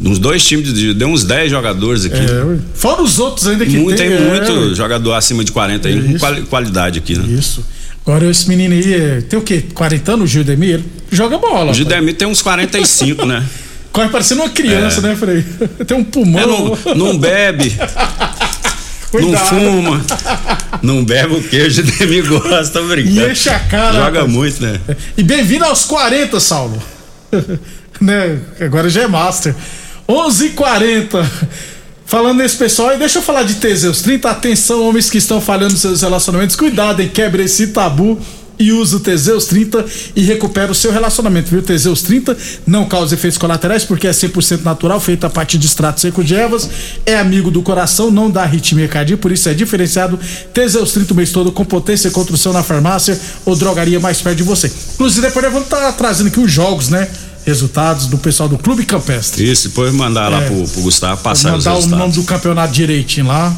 uns 0.01 0.19
dois 0.19 0.45
times, 0.45 0.73
de- 0.75 0.93
deu 0.95 1.07
uns 1.09 1.23
10 1.23 1.51
jogadores 1.51 2.05
aqui. 2.05 2.17
É. 2.17 2.59
Fora 2.75 3.03
os 3.03 3.21
outros 3.21 3.47
ainda 3.47 3.65
que 3.65 3.77
muito, 3.77 3.97
tem. 3.97 4.09
tem 4.09 4.17
é, 4.19 4.29
muito 4.31 4.71
ué. 4.71 4.75
jogador 4.75 5.13
acima 5.15 5.45
de 5.45 5.53
40 5.53 5.87
aí, 5.89 6.19
com 6.19 6.47
qualidade 6.47 6.99
aqui, 6.99 7.17
né? 7.17 7.25
Isso. 7.39 7.65
Agora 8.05 8.29
esse 8.31 8.49
menino 8.49 8.75
aí 8.75 8.95
é, 8.95 9.21
tem 9.21 9.39
o 9.39 9.43
quê? 9.43 9.65
40 9.75 10.13
anos, 10.13 10.25
o 10.31 10.33
Gildemir? 10.33 10.81
Joga 11.11 11.39
bola. 11.39 11.71
O. 11.71 11.75
Gildemir 11.75 12.15
tem 12.17 12.27
uns 12.27 12.43
45, 12.43 13.25
né? 13.27 13.45
Corre 13.93 14.09
parecendo 14.09 14.41
uma 14.43 14.49
criança, 14.51 15.01
É. 15.01 15.03
né, 15.03 15.17
Frei? 15.17 15.45
Tem 15.87 15.95
um 15.95 16.03
pulmão. 16.03 16.41
É, 16.41 16.47
não, 16.47 16.95
não 16.95 17.19
bebe, 17.19 17.77
não 19.13 19.37
fuma, 19.37 20.01
não 20.81 21.05
bebe 21.05 21.35
o 21.35 21.43
que 21.43 21.61
o 21.61 21.69
Gildemir 21.71 22.27
gosta, 22.27 22.81
brincando. 22.81 23.29
E 23.29 23.31
enche 23.33 23.51
a 23.51 23.59
cara. 23.59 23.93
Joga 23.93 24.21
rapaz. 24.21 24.33
muito, 24.33 24.63
né? 24.63 24.81
E 25.15 25.23
bem-vindo 25.23 25.67
aos 25.67 25.85
40, 25.85 26.41
Saulo. 26.41 26.83
né? 28.01 28.39
Agora 28.61 28.89
já 28.89 29.03
é 29.03 29.07
Master. 29.07 29.55
11:40. 30.09 31.27
Falando 32.13 32.41
nesse 32.41 32.59
pessoal, 32.59 32.91
aí 32.91 32.99
deixa 32.99 33.21
eu 33.21 33.23
falar 33.23 33.43
de 33.43 33.55
Teseus 33.55 34.03
30. 34.03 34.29
Atenção, 34.29 34.87
homens 34.87 35.09
que 35.09 35.17
estão 35.17 35.41
falhando 35.41 35.79
seus 35.79 36.03
relacionamentos. 36.03 36.55
Cuidado, 36.55 37.01
hein? 37.01 37.09
Quebre 37.09 37.45
esse 37.45 37.69
tabu 37.69 38.21
e 38.59 38.71
use 38.71 38.97
o 38.97 39.01
Teseus 39.01 39.47
30 39.47 39.83
e 40.15 40.21
recupera 40.21 40.71
o 40.71 40.75
seu 40.75 40.93
relacionamento, 40.93 41.49
viu? 41.49 41.63
Teseus 41.63 42.03
30 42.03 42.37
não 42.67 42.85
causa 42.85 43.15
efeitos 43.15 43.39
colaterais 43.39 43.87
porque 43.87 44.07
é 44.07 44.11
100% 44.11 44.63
natural, 44.63 45.01
feito 45.01 45.25
a 45.25 45.31
partir 45.31 45.57
de 45.57 45.67
extrato 45.67 46.03
seco 46.03 46.23
de 46.23 46.35
ervas, 46.35 46.69
é 47.07 47.17
amigo 47.17 47.51
do 47.51 47.63
coração, 47.63 48.11
não 48.11 48.31
dá 48.31 48.43
arritmia 48.43 48.87
cardíaca, 48.89 49.23
por 49.23 49.33
isso 49.33 49.49
é 49.49 49.55
diferenciado. 49.55 50.21
Teseus 50.53 50.93
30 50.93 51.15
o 51.15 51.17
mês 51.17 51.33
todo 51.33 51.51
com 51.51 51.65
potência 51.65 52.09
e 52.09 52.11
construção 52.11 52.53
na 52.53 52.63
farmácia 52.63 53.19
ou 53.47 53.57
drogaria 53.57 53.99
mais 53.99 54.21
perto 54.21 54.37
de 54.37 54.43
você. 54.43 54.71
Inclusive, 54.97 55.29
depois 55.29 55.45
nós 55.45 55.53
vamos 55.55 55.67
estar 55.67 55.91
trazendo 55.93 56.27
aqui 56.27 56.41
os 56.41 56.53
jogos, 56.53 56.91
né? 56.91 57.09
Resultados 57.45 58.07
do 58.07 58.19
pessoal 58.19 58.49
do 58.49 58.57
Clube 58.59 58.85
Campestre. 58.85 59.51
Isso, 59.51 59.69
depois 59.69 59.93
mandar 59.93 60.29
lá 60.29 60.43
É. 60.43 60.47
pro, 60.47 60.69
pro 60.69 60.83
Gustavo 60.83 61.21
passar 61.23 61.57
os 61.57 61.65
Mandar 61.67 61.79
o 61.79 61.87
nome 61.89 62.13
do 62.13 62.23
campeonato 62.23 62.73
direitinho 62.73 63.27
lá. 63.27 63.55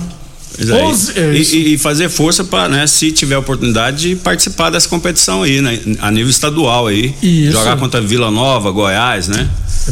É, 0.57 0.73
Onze- 0.85 1.19
é 1.19 1.33
e- 1.35 1.75
e, 1.75 1.79
fazer 1.79 2.09
força 2.09 2.45
para, 2.45 2.69
né, 2.69 2.87
se 2.87 3.11
tiver 3.11 3.37
oportunidade 3.37 4.09
de 4.11 4.14
participar 4.17 4.71
dessa 4.71 4.88
competição 4.88 5.43
aí, 5.43 5.61
né, 5.61 5.81
a 6.00 6.12
nível 6.12 6.31
estadual 6.31 6.87
aí. 6.87 7.12
Isso. 7.21 7.50
Jogar 7.53 7.76
contra 7.76 8.00
Vila 8.00 8.31
Nova, 8.31 8.71
Goiás, 8.71 9.26
né? 9.26 9.49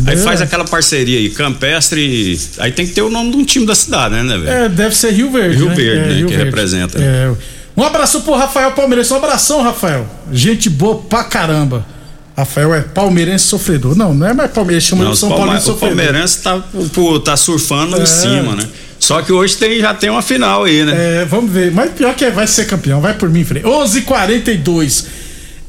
Aí 0.06 0.14
É. 0.14 0.18
faz 0.18 0.40
aquela 0.40 0.64
parceria 0.64 1.18
aí, 1.18 1.28
Campestre. 1.30 2.38
Aí 2.58 2.70
tem 2.72 2.86
que 2.86 2.92
ter 2.92 3.02
o 3.02 3.10
nome 3.10 3.32
de 3.32 3.36
um 3.38 3.44
time 3.44 3.66
da 3.66 3.74
cidade, 3.74 4.14
né, 4.14 4.22
né, 4.22 4.38
velho? 4.38 4.48
É, 4.50 4.68
deve 4.68 4.96
ser 4.96 5.10
Rio 5.12 5.32
Verde. 5.32 5.56
Rio 5.56 5.68
né? 5.68 5.74
Verde, 5.74 5.98
É, 5.98 6.06
né, 6.08 6.14
Rio 6.14 6.26
que 6.28 6.32
Verde. 6.36 6.44
representa. 6.44 6.98
É. 7.02 7.32
Um 7.76 7.82
abraço 7.82 8.20
pro 8.20 8.34
Rafael 8.36 8.70
Palmeirense. 8.72 9.12
Um 9.12 9.16
abração, 9.16 9.62
Rafael. 9.62 10.06
Gente 10.32 10.70
boa 10.70 10.96
pra 10.98 11.24
caramba. 11.24 11.84
Rafael 12.42 12.74
é 12.74 12.80
palmeirense 12.80 13.44
sofredor. 13.46 13.96
Não, 13.96 14.12
não 14.14 14.26
é 14.26 14.32
mais 14.34 14.50
palmeirense, 14.50 14.86
chama 14.88 15.04
Não, 15.04 15.12
de 15.12 15.18
São 15.18 15.28
Paulo 15.28 15.52
o 15.52 15.60
sofredor. 15.60 15.96
Palmeirense 15.96 16.38
tá, 16.42 16.62
pô, 16.94 17.18
tá 17.20 17.36
surfando 17.36 17.96
É. 17.98 18.02
em 18.02 18.06
cima, 18.06 18.54
né? 18.56 18.68
Só 18.98 19.20
que 19.20 19.32
hoje 19.32 19.56
tem, 19.56 19.80
já 19.80 19.92
tem 19.92 20.10
uma 20.10 20.22
final 20.22 20.62
aí, 20.64 20.84
né? 20.84 21.22
É, 21.22 21.24
vamos 21.24 21.50
ver. 21.50 21.72
Mas 21.72 21.90
pior 21.92 22.14
que 22.14 22.24
é, 22.24 22.30
vai 22.30 22.46
ser 22.46 22.66
campeão. 22.66 23.00
Vai 23.00 23.14
por 23.14 23.28
mim, 23.28 23.44
Frei. 23.44 23.62
11:42. 23.64 25.04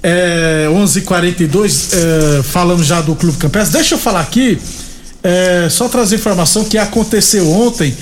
É, 0.03 0.67
11:42. 0.69 1.89
É, 2.39 2.43
falando 2.43 2.83
já 2.83 3.01
do 3.01 3.15
Clube 3.15 3.37
Campestre. 3.37 3.73
Deixa 3.77 3.95
eu 3.95 3.99
falar 3.99 4.21
aqui. 4.21 4.59
é, 5.23 5.67
só 5.69 5.87
trazer 5.87 6.15
informação 6.17 6.65
que 6.65 6.77
aconteceu 6.77 7.49
ontem 7.49 7.95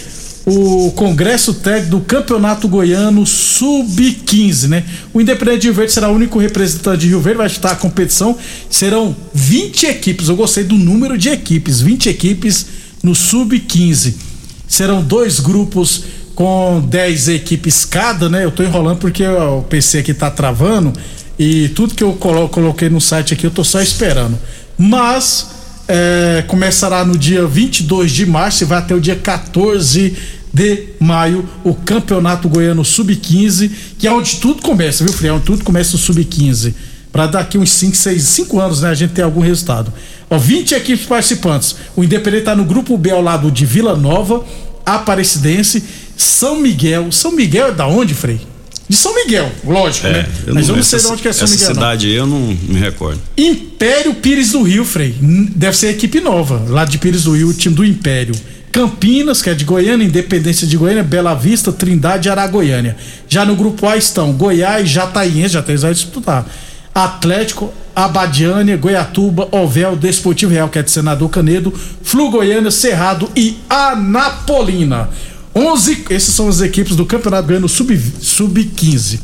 o 0.46 0.92
Congresso 0.96 1.54
Técnico 1.54 1.92
do 1.98 2.00
Campeonato 2.02 2.68
Goiano 2.68 3.26
Sub-15, 3.26 4.68
né? 4.68 4.84
O 5.14 5.22
Independente 5.22 5.62
de 5.62 5.68
Rio 5.68 5.76
Verde 5.76 5.92
será 5.94 6.10
o 6.10 6.16
único 6.16 6.40
representante 6.40 7.02
de 7.02 7.08
Rio 7.08 7.22
Verde, 7.22 7.38
vai 7.38 7.48
estar 7.48 7.72
a 7.72 7.76
competição. 7.76 8.36
Serão 8.70 9.16
20 9.34 9.86
equipes. 9.86 10.28
Eu 10.30 10.36
gostei 10.36 10.64
do 10.64 10.76
número 10.76 11.18
de 11.18 11.30
equipes, 11.30 11.80
20 11.82 12.10
equipes 12.10 12.66
no 13.04 13.14
Sub-15. 13.14 14.16
Serão 14.68 15.04
dois 15.04 15.40
grupos 15.40 16.04
com 16.34 16.82
10 16.90 17.28
equipes 17.30 17.86
cada, 17.86 18.30
né? 18.30 18.44
Eu 18.44 18.52
tô 18.52 18.64
enrolando 18.64 18.98
porque 18.98 19.26
o 19.26 19.62
PC 19.64 20.00
aqui 20.00 20.14
tá 20.14 20.32
travando 20.32 20.92
e 21.38 21.70
tudo 21.70 21.94
que 21.94 22.04
eu 22.04 22.14
colo- 22.14 22.50
coloquei 22.50 22.90
no 22.90 23.00
site 23.02 23.34
aqui 23.34 23.46
eu 23.46 23.52
tô 23.52 23.64
só 23.64 23.82
esperando. 23.82 24.40
Mas 24.78 25.48
é, 25.88 26.44
começará 26.48 27.04
no 27.04 27.18
dia 27.18 27.46
22 27.46 28.12
de 28.12 28.26
março 28.26 28.64
e 28.64 28.66
vai 28.66 28.80
até 28.80 28.96
o 28.96 29.00
dia 29.00 29.16
14 29.16 30.16
de 30.54 30.90
maio 31.00 31.48
o 31.64 31.74
Campeonato 31.74 32.50
Goiano 32.50 32.84
Sub-15, 32.84 33.72
que 33.98 34.08
é 34.08 34.12
onde 34.12 34.38
tudo 34.38 34.62
começa, 34.62 35.04
viu, 35.04 35.14
Frião? 35.14 35.40
Tudo 35.40 35.64
começa 35.64 35.94
no 35.94 35.98
Sub-15. 35.98 36.74
Para 37.12 37.28
daqui 37.28 37.58
uns 37.58 37.72
5, 37.72 37.96
6, 37.96 38.24
5 38.24 38.60
anos, 38.60 38.82
né, 38.82 38.90
a 38.90 38.94
gente 38.94 39.12
ter 39.12 39.22
algum 39.22 39.42
resultado. 39.42 39.94
Ó, 40.30 40.38
20 40.38 40.74
equipes 40.74 41.06
participantes. 41.06 41.76
O 41.96 42.04
Independente 42.04 42.44
tá 42.44 42.56
no 42.56 42.64
grupo 42.64 42.98
B 42.98 43.12
ao 43.12 43.22
lado 43.22 43.52
de 43.52 43.66
Vila 43.66 43.98
Nova, 43.98 44.44
Aparecidense, 44.86 45.84
São 46.16 46.60
Miguel. 46.60 47.12
São 47.12 47.32
Miguel 47.32 47.68
é 47.68 47.72
da 47.72 47.88
onde, 47.88 48.14
Frei? 48.14 48.50
De 48.92 48.98
São 48.98 49.16
Miguel, 49.16 49.50
lógico, 49.64 50.06
né? 50.10 50.28
eu 50.46 50.54
Mas 50.54 50.68
eu 50.68 50.76
não 50.76 50.84
sei 50.84 51.00
de 51.00 51.08
onde 51.08 51.22
que 51.22 51.30
é 51.30 51.32
São 51.32 51.46
essa 51.46 51.54
Miguel. 51.54 51.68
não. 51.70 51.76
cidade 51.76 52.08
aí 52.08 52.14
eu 52.14 52.28
não 52.28 52.40
me 52.40 52.78
recordo. 52.78 53.22
Império 53.38 54.14
Pires 54.16 54.52
do 54.52 54.64
Rio, 54.64 54.84
Frei. 54.84 55.16
Deve 55.56 55.78
ser 55.78 55.92
equipe 55.92 56.20
nova, 56.20 56.66
lá 56.68 56.84
de 56.84 56.98
Pires 56.98 57.24
do 57.24 57.32
Rio, 57.32 57.48
o 57.48 57.54
time 57.54 57.74
do 57.74 57.86
Império. 57.86 58.36
Campinas, 58.70 59.42
que 59.42 59.50
é 59.50 59.54
de 59.54 59.64
Goiânia, 59.64 60.04
Independência 60.06 60.68
de 60.68 60.76
Goiânia, 60.76 61.04
Bela 61.04 61.34
Vista, 61.34 61.72
Trindade 61.72 62.28
e 62.28 62.32
Aragoiânia. 62.32 62.98
Já 63.30 63.46
no 63.46 63.56
grupo 63.56 63.88
A 63.88 63.96
estão 63.96 64.34
Goiás, 64.34 64.90
Jataiense, 64.90 65.54
já 65.54 65.62
tem 65.62 65.78
vai 65.78 65.94
disputar. 65.94 66.46
Atlético, 66.94 67.74
Abadiânia, 67.96 68.76
Goiatuba, 68.76 69.48
Ovel, 69.54 69.96
Desportivo 69.96 70.52
Real, 70.52 70.68
que 70.68 70.80
é 70.80 70.84
de 70.84 70.92
Senador 70.92 71.30
Canedo, 71.30 71.74
Flu 72.04 72.30
Goiânia, 72.30 72.70
Cerrado 72.70 73.32
e 73.38 73.56
Anapolina. 73.70 75.10
11, 75.55 76.05
essas 76.10 76.34
são 76.34 76.48
as 76.48 76.62
equipes 76.62 76.96
do 76.96 77.05
Campeonato 77.05 77.48
Goiano 77.48 77.67
Sub- 77.70 77.91
Sub-15. 78.22 79.20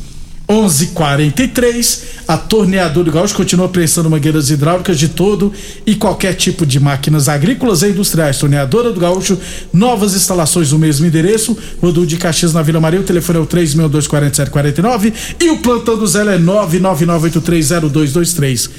11:43 0.50 1.98
A 2.26 2.38
torneadora 2.38 3.04
do 3.04 3.12
Gaúcho 3.12 3.34
continua 3.34 3.68
prestando 3.68 4.08
mangueiras 4.08 4.48
hidráulicas 4.48 4.98
de 4.98 5.08
todo 5.08 5.52
e 5.86 5.94
qualquer 5.94 6.32
tipo 6.34 6.64
de 6.64 6.80
máquinas 6.80 7.28
agrícolas 7.28 7.82
e 7.82 7.88
industriais. 7.88 8.38
Torneadora 8.38 8.90
do 8.90 8.98
Gaúcho, 8.98 9.36
novas 9.74 10.14
instalações 10.14 10.72
no 10.72 10.78
mesmo 10.78 11.04
endereço. 11.06 11.54
Rodul 11.82 12.06
de 12.06 12.16
Caxias 12.16 12.54
na 12.54 12.62
Vila 12.62 12.80
Maria. 12.80 12.98
O 13.00 13.04
telefone 13.04 13.38
é 13.38 13.42
o 13.42 13.46
3624749 13.46 15.12
e 15.38 15.50
o 15.50 15.58
plantão 15.58 15.98
do 15.98 16.06
Zé 16.06 16.22
é 16.22 16.38
999830223. 16.38 18.70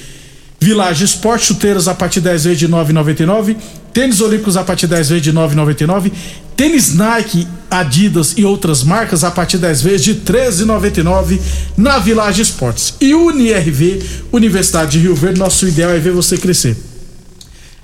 Village 0.59 1.05
Esporte, 1.05 1.45
chuteiras 1.45 1.87
a 1.87 1.93
partir 1.93 2.19
10 2.19 2.45
vezes 2.45 2.59
de 2.59 2.67
9,99. 2.67 3.55
Tênis 3.93 4.22
Olímpicos 4.22 4.55
a 4.58 4.63
partir 4.63 4.88
10 4.88 5.10
vezes 5.10 5.24
de 5.24 5.34
9,99. 5.34 6.12
Tênis 6.55 6.93
Nike, 6.93 7.48
Adidas 7.72 8.34
e 8.38 8.43
outras 8.43 8.84
marcas 8.84 9.24
a 9.24 9.31
partir 9.31 9.58
10 9.58 9.81
vezes 9.81 10.03
de 10.03 10.15
13,99 10.15 11.39
na 11.77 12.00
Village 12.00 12.41
Esportes. 12.41 12.96
E 13.00 13.13
UniRV, 13.13 14.03
Universidade 14.31 14.91
de 14.91 15.00
Rio 15.00 15.15
Verde, 15.15 15.39
nosso 15.39 15.67
ideal 15.67 15.91
é 15.91 16.00
ver 16.00 16.12
você 16.12 16.38
crescer. 16.38 16.75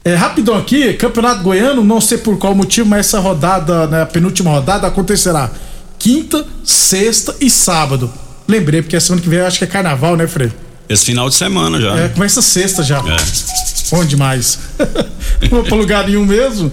É, 0.04 0.14
rapidão 0.14 0.56
aqui, 0.56 0.94
Campeonato 0.94 1.42
Goiano, 1.42 1.84
não 1.84 2.00
sei 2.00 2.20
por 2.20 2.38
qual 2.38 2.54
motivo, 2.54 2.88
mas 2.88 3.08
essa 3.08 3.20
rodada, 3.20 3.88
né, 3.88 4.04
a 4.04 4.06
penúltima 4.06 4.52
rodada 4.52 4.86
acontecerá 4.86 5.50
quinta, 5.98 6.46
sexta 6.64 7.36
e 7.42 7.50
sábado. 7.50 8.12
Lembrei, 8.48 8.84
porque 8.84 8.96
a 8.96 9.02
semana 9.02 9.22
que 9.22 9.28
vem 9.28 9.40
eu 9.40 9.48
acho 9.48 9.58
que 9.58 9.64
é 9.64 9.68
carnaval, 9.68 10.16
né, 10.16 10.28
Frei? 10.28 10.52
Esse 10.88 11.06
final 11.06 11.28
de 11.28 11.34
semana 11.34 11.82
já. 11.82 11.98
É, 11.98 12.10
começa 12.10 12.42
sexta 12.42 12.84
já. 12.84 13.00
É. 13.00 13.75
Bom 13.92 14.06
demais. 14.06 14.60
Não 15.42 15.50
vou 15.62 15.63
pra 15.63 15.75
lugar 15.75 16.08
nenhum 16.08 16.25
mesmo. 16.25 16.72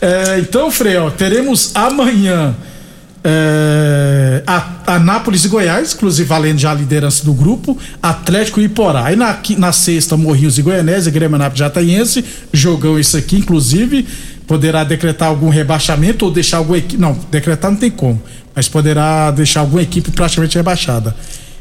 É, 0.00 0.38
então, 0.38 0.70
Frei, 0.70 0.96
ó, 0.96 1.10
teremos 1.10 1.72
amanhã 1.74 2.54
é, 3.24 4.42
a, 4.46 4.94
Anápolis 4.94 5.44
e 5.44 5.48
Goiás, 5.48 5.92
inclusive 5.94 6.26
valendo 6.28 6.58
já 6.58 6.70
a 6.70 6.74
liderança 6.74 7.24
do 7.24 7.32
grupo, 7.32 7.76
Atlético 8.02 8.60
e 8.60 8.64
Iporá. 8.64 9.06
Aí 9.06 9.16
na, 9.16 9.38
na 9.58 9.72
sexta, 9.72 10.16
Morrinhos 10.16 10.58
e 10.58 10.62
Goianésia, 10.62 11.10
Grêmio 11.10 11.36
Anápolis 11.36 11.60
e 11.60 11.64
Jataiense, 11.64 12.24
jogão 12.52 12.98
isso 12.98 13.16
aqui, 13.16 13.38
inclusive, 13.38 14.06
poderá 14.46 14.84
decretar 14.84 15.28
algum 15.28 15.48
rebaixamento 15.48 16.24
ou 16.24 16.30
deixar 16.30 16.58
alguma 16.58 16.78
equipe. 16.78 17.00
Não, 17.00 17.18
decretar 17.30 17.70
não 17.70 17.78
tem 17.78 17.90
como, 17.90 18.22
mas 18.54 18.68
poderá 18.68 19.30
deixar 19.30 19.60
alguma 19.60 19.82
equipe 19.82 20.10
praticamente 20.10 20.56
rebaixada. 20.56 21.14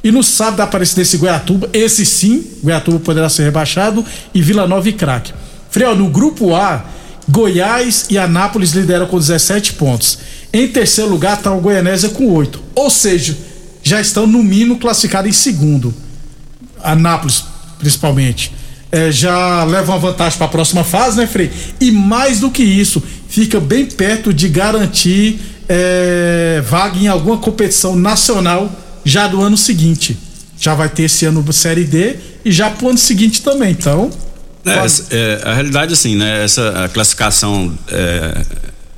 E 0.03 0.11
no 0.11 0.23
sábado, 0.23 0.61
Aparecidense 0.61 1.15
e 1.15 1.19
Goiatuba, 1.19 1.69
esse 1.73 2.05
sim, 2.05 2.45
Goiatuba 2.63 2.99
poderá 2.99 3.29
ser 3.29 3.43
rebaixado, 3.43 4.05
e 4.33 4.41
Vila 4.41 4.67
Nova 4.67 4.87
e 4.87 4.93
Craque. 4.93 5.33
Frei, 5.69 5.87
ó, 5.87 5.95
no 5.95 6.09
grupo 6.09 6.55
A, 6.55 6.85
Goiás 7.27 8.05
e 8.09 8.17
Anápolis 8.17 8.71
lideram 8.71 9.05
com 9.05 9.17
17 9.17 9.73
pontos. 9.73 10.19
Em 10.53 10.67
terceiro 10.67 11.09
lugar 11.09 11.37
está 11.37 11.51
o 11.51 11.59
Goianésia 11.59 12.09
com 12.09 12.31
8. 12.31 12.61
Ou 12.73 12.89
seja, 12.89 13.37
já 13.83 13.99
estão 13.99 14.25
no 14.25 14.41
mínimo 14.41 14.77
classificados 14.77 15.29
em 15.29 15.33
segundo. 15.33 15.93
Anápolis, 16.81 17.43
principalmente. 17.79 18.53
É, 18.89 19.11
já 19.11 19.65
leva 19.65 19.91
uma 19.91 19.99
vantagem 19.99 20.37
para 20.37 20.47
a 20.47 20.49
próxima 20.49 20.83
fase, 20.83 21.17
né, 21.17 21.27
Frei? 21.27 21.51
E 21.81 21.91
mais 21.91 22.39
do 22.39 22.49
que 22.49 22.63
isso, 22.63 23.03
fica 23.27 23.59
bem 23.59 23.85
perto 23.85 24.33
de 24.33 24.47
garantir 24.47 25.39
é, 25.67 26.63
vaga 26.65 26.97
em 26.97 27.07
alguma 27.07 27.37
competição 27.37 27.95
nacional 27.95 28.71
já 29.07 29.27
do 29.27 29.41
ano 29.41 29.57
seguinte. 29.57 30.17
Já 30.59 30.73
vai 30.73 30.89
ter 30.89 31.03
esse 31.03 31.25
ano 31.25 31.45
Série 31.53 31.83
D 31.83 32.15
e 32.43 32.51
já 32.51 32.69
pro 32.69 32.89
ano 32.89 32.97
seguinte 32.97 33.41
também. 33.41 33.71
Então, 33.71 34.11
É, 35.11 35.15
é, 35.15 35.41
a 35.45 35.53
realidade 35.53 35.93
assim, 35.93 36.15
né? 36.15 36.43
Essa 36.43 36.89
classificação 36.93 37.77
é, 37.89 38.45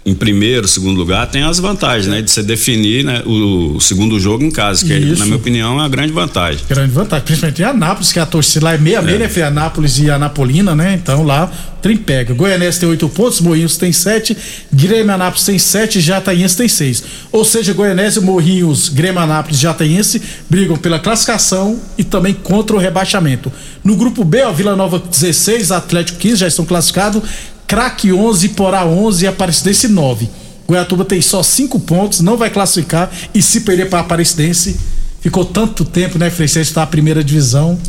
em 0.10 0.16
primeiro, 0.16 0.68
segundo 0.68 0.98
lugar 0.98 1.28
tem 1.28 1.44
as 1.44 1.60
vantagens, 1.60 2.08
né? 2.08 2.22
De 2.22 2.32
você 2.32 2.42
definir 2.42 3.04
né, 3.06 3.22
o, 3.25 3.75
o 3.75 3.82
segundo 3.82 4.20
jogo 4.20 4.44
em 4.44 4.50
casa, 4.51 4.84
que 4.86 4.94
Isso. 4.94 5.20
na 5.20 5.25
minha 5.25 5.38
opinião 5.38 5.72
é 5.72 5.75
uma 5.75 5.89
grande 5.89 6.12
vantagem. 6.12 6.62
grande 6.68 6.92
vantagem. 6.92 7.25
Principalmente 7.25 7.62
em 7.62 7.66
Anápolis, 7.66 8.12
que 8.12 8.20
a 8.20 8.25
torcida 8.25 8.66
lá 8.66 8.74
é 8.74 8.78
meia 8.78 9.01
meia, 9.01 9.16
É. 9.24 9.28
né? 9.28 9.44
Anápolis 9.44 10.00
e 10.00 10.10
Anapolina, 10.10 10.75
né? 10.75 11.00
Então 11.01 11.24
lá, 11.24 11.51
trem 11.82 11.96
pega. 11.96 12.36
Tem 12.80 12.89
oito 12.89 13.08
pontos, 13.10 13.39
Morrinhos 13.42 13.78
tem 13.78 13.92
sete, 13.92 14.36
Grêmio 14.72 15.13
Anápolis 15.13 15.46
tem 15.46 15.60
sete, 15.60 16.00
Jataiense 16.01 16.58
tem 16.58 16.68
seis. 16.68 17.04
Ou 17.32 17.46
seja, 17.46 17.74
Goianese, 17.74 18.20
Morrinhos, 18.20 18.89
Grêmio 18.89 19.22
Anápolis 19.22 19.58
e 19.60 19.62
Jataiense 19.62 20.22
brigam 20.50 20.75
pela 20.78 21.00
classificação 21.00 21.80
e 21.98 22.04
também 22.04 22.34
contra 22.34 22.75
o 22.75 22.80
rebaixamento. 22.80 23.51
No 23.84 23.96
grupo 23.96 24.24
B, 24.24 24.42
ó, 24.44 24.51
Vila 24.51 24.75
Nova 24.75 25.00
16, 25.00 25.72
Atlético 25.72 26.18
15 26.20 26.36
já 26.38 26.48
estão 26.48 26.66
classificados, 26.66 27.22
Craque 27.70 28.12
11, 28.12 28.50
Porá 28.50 28.84
11 28.84 29.24
e 29.24 29.28
Aparecidense 29.28 29.88
9. 29.88 30.28
Goiatuba 30.68 31.06
tem 31.06 31.22
só 31.22 31.44
cinco 31.44 31.80
pontos, 31.80 32.20
não 32.20 32.36
vai 32.36 32.50
classificar 32.50 33.10
e 33.34 33.42
se 33.44 33.62
perder 33.62 33.90
para 33.90 34.00
Aparecidense, 34.00 34.76
ficou 35.22 35.46
tanto 35.46 35.86
tempo, 35.86 36.18
né, 36.18 36.32
Frei? 36.32 36.48
Você 36.48 36.62
está 36.62 36.82
a 36.84 36.88
primeira 36.88 37.24
divisão. 37.24 37.80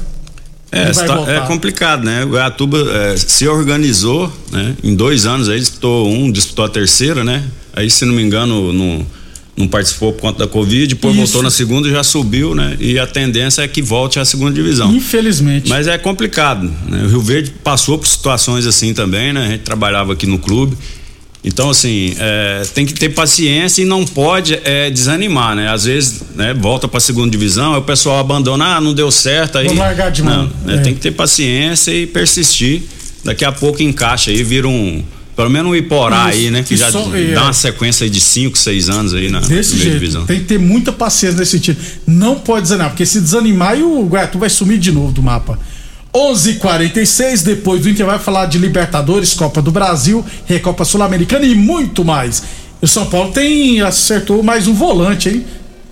É, 0.71 0.91
está- 0.91 1.25
é 1.27 1.41
complicado, 1.41 2.05
né? 2.05 2.25
O 2.25 2.29
Goiatuba 2.29 2.79
é, 2.79 3.17
se 3.17 3.49
organizou, 3.49 4.31
né? 4.53 4.77
Em 4.85 4.95
dois 4.95 5.25
anos 5.27 5.49
aí 5.49 5.59
disputou 5.59 6.09
um, 6.09 6.31
disputou 6.31 6.65
a 6.67 6.69
terceira, 6.69 7.25
né? 7.25 7.43
Aí, 7.73 7.91
se 7.91 8.05
não 8.05 8.15
me 8.15 8.23
engano, 8.23 8.73
não, 8.73 9.07
não 9.57 9.69
participou 9.69 10.13
por 10.13 10.21
conta 10.21 10.39
da 10.39 10.47
Covid, 10.47 10.87
depois 10.87 11.15
Isso. 11.15 11.25
voltou 11.25 11.43
na 11.43 11.51
segunda 11.51 11.87
e 11.89 11.91
já 11.91 12.03
subiu, 12.03 12.55
né? 12.55 12.77
E 12.81 12.99
a 12.99 13.07
tendência 13.07 13.63
é 13.63 13.69
que 13.69 13.83
volte 13.83 14.19
à 14.19 14.25
segunda 14.25 14.53
divisão. 14.53 14.95
Infelizmente. 14.95 15.69
Mas 15.69 15.87
é 15.87 15.99
complicado, 15.99 16.73
né? 16.89 17.03
O 17.05 17.09
Rio 17.09 17.21
Verde 17.21 17.53
passou 17.63 17.99
por 17.99 18.07
situações 18.07 18.67
assim 18.67 18.95
também, 18.95 19.33
né? 19.33 19.45
A 19.45 19.49
gente 19.49 19.63
trabalhava 19.63 20.13
aqui 20.15 20.27
no 20.27 20.39
clube 20.39 20.77
Então, 21.43 21.71
assim, 21.71 22.15
é, 22.19 22.63
tem 22.75 22.85
que 22.85 22.93
ter 22.93 23.09
paciência 23.11 23.83
e 23.83 23.85
não 23.87 24.05
pode 24.05 24.61
é, 24.63 24.91
desanimar, 24.91 25.57
né? 25.57 25.69
Às 25.69 25.85
vezes, 25.85 26.23
né, 26.37 26.53
volta 26.53 26.87
pra 26.87 27.01
segunda 27.01 27.31
divisão, 27.31 27.73
aí 27.73 27.81
o 27.81 27.83
pessoal 27.83 28.19
abandona, 28.19 28.77
ah, 28.77 28.81
não 28.81 28.93
deu 28.93 29.11
certo, 29.11 29.57
aí. 29.57 29.67
Vou 29.67 29.77
largar 29.77 30.11
de 30.11 30.23
mão. 30.23 30.51
Não, 30.65 30.67
né, 30.67 30.81
É. 30.81 30.83
Tem 30.83 30.95
que 30.95 31.01
ter 31.01 31.13
paciência 31.13 31.93
e 31.93 32.07
persistir. 32.07 32.83
Daqui 33.25 33.45
a 33.45 33.53
pouco 33.53 33.83
encaixa 33.83 34.31
aí, 34.31 34.43
vira 34.43 34.69
um. 34.69 35.03
Pelo 35.41 35.51
menos 35.51 35.73
um 35.73 35.75
Iporá 35.75 36.29
Isso. 36.29 36.39
aí, 36.39 36.51
né? 36.51 36.63
Que 36.63 36.77
já 36.77 36.93
só- 36.93 37.17
e 37.17 37.33
dá 37.35 37.41
é. 37.41 37.45
uma 37.45 37.53
sequência 37.55 38.11
de 38.11 38.21
5, 38.21 38.59
6 38.59 38.91
anos 38.91 39.15
aí 39.15 39.31
na 39.31 39.41
Desse 39.41 39.75
jeito. 39.79 39.93
divisão. 39.95 40.27
Tem 40.27 40.39
que 40.41 40.45
ter 40.45 40.59
muita 40.59 40.93
paciência 40.93 41.39
nesse 41.39 41.53
sentido. 41.53 41.79
Não 42.07 42.35
pode 42.35 42.63
desanimar, 42.65 42.91
porque 42.91 43.07
se 43.07 43.21
desanimar, 43.23 43.79
o 43.79 44.07
Guaiatu 44.07 44.39
vai 44.39 44.51
sumir 44.51 44.79
de 44.79 44.93
novo 44.93 45.13
do 45.13 45.23
mapa. 45.23 45.59
11:46 46.13 47.43
depois 47.43 47.81
do 47.81 47.89
Inter 47.89 48.05
vai 48.05 48.19
falar 48.19 48.47
de 48.47 48.59
Libertadores, 48.59 49.33
Copa 49.33 49.63
do 49.63 49.71
Brasil, 49.71 50.23
Recopa 50.45 50.85
Sul-Americana 50.85 51.47
e 51.47 51.55
muito 51.55 52.05
mais. 52.05 52.43
E 52.83 52.85
o 52.85 52.89
São 52.89 53.07
Paulo 53.07 53.33
tem 53.33 53.81
acertou 53.81 54.43
mais 54.43 54.67
um 54.67 54.75
volante, 54.75 55.29
hein? 55.31 55.45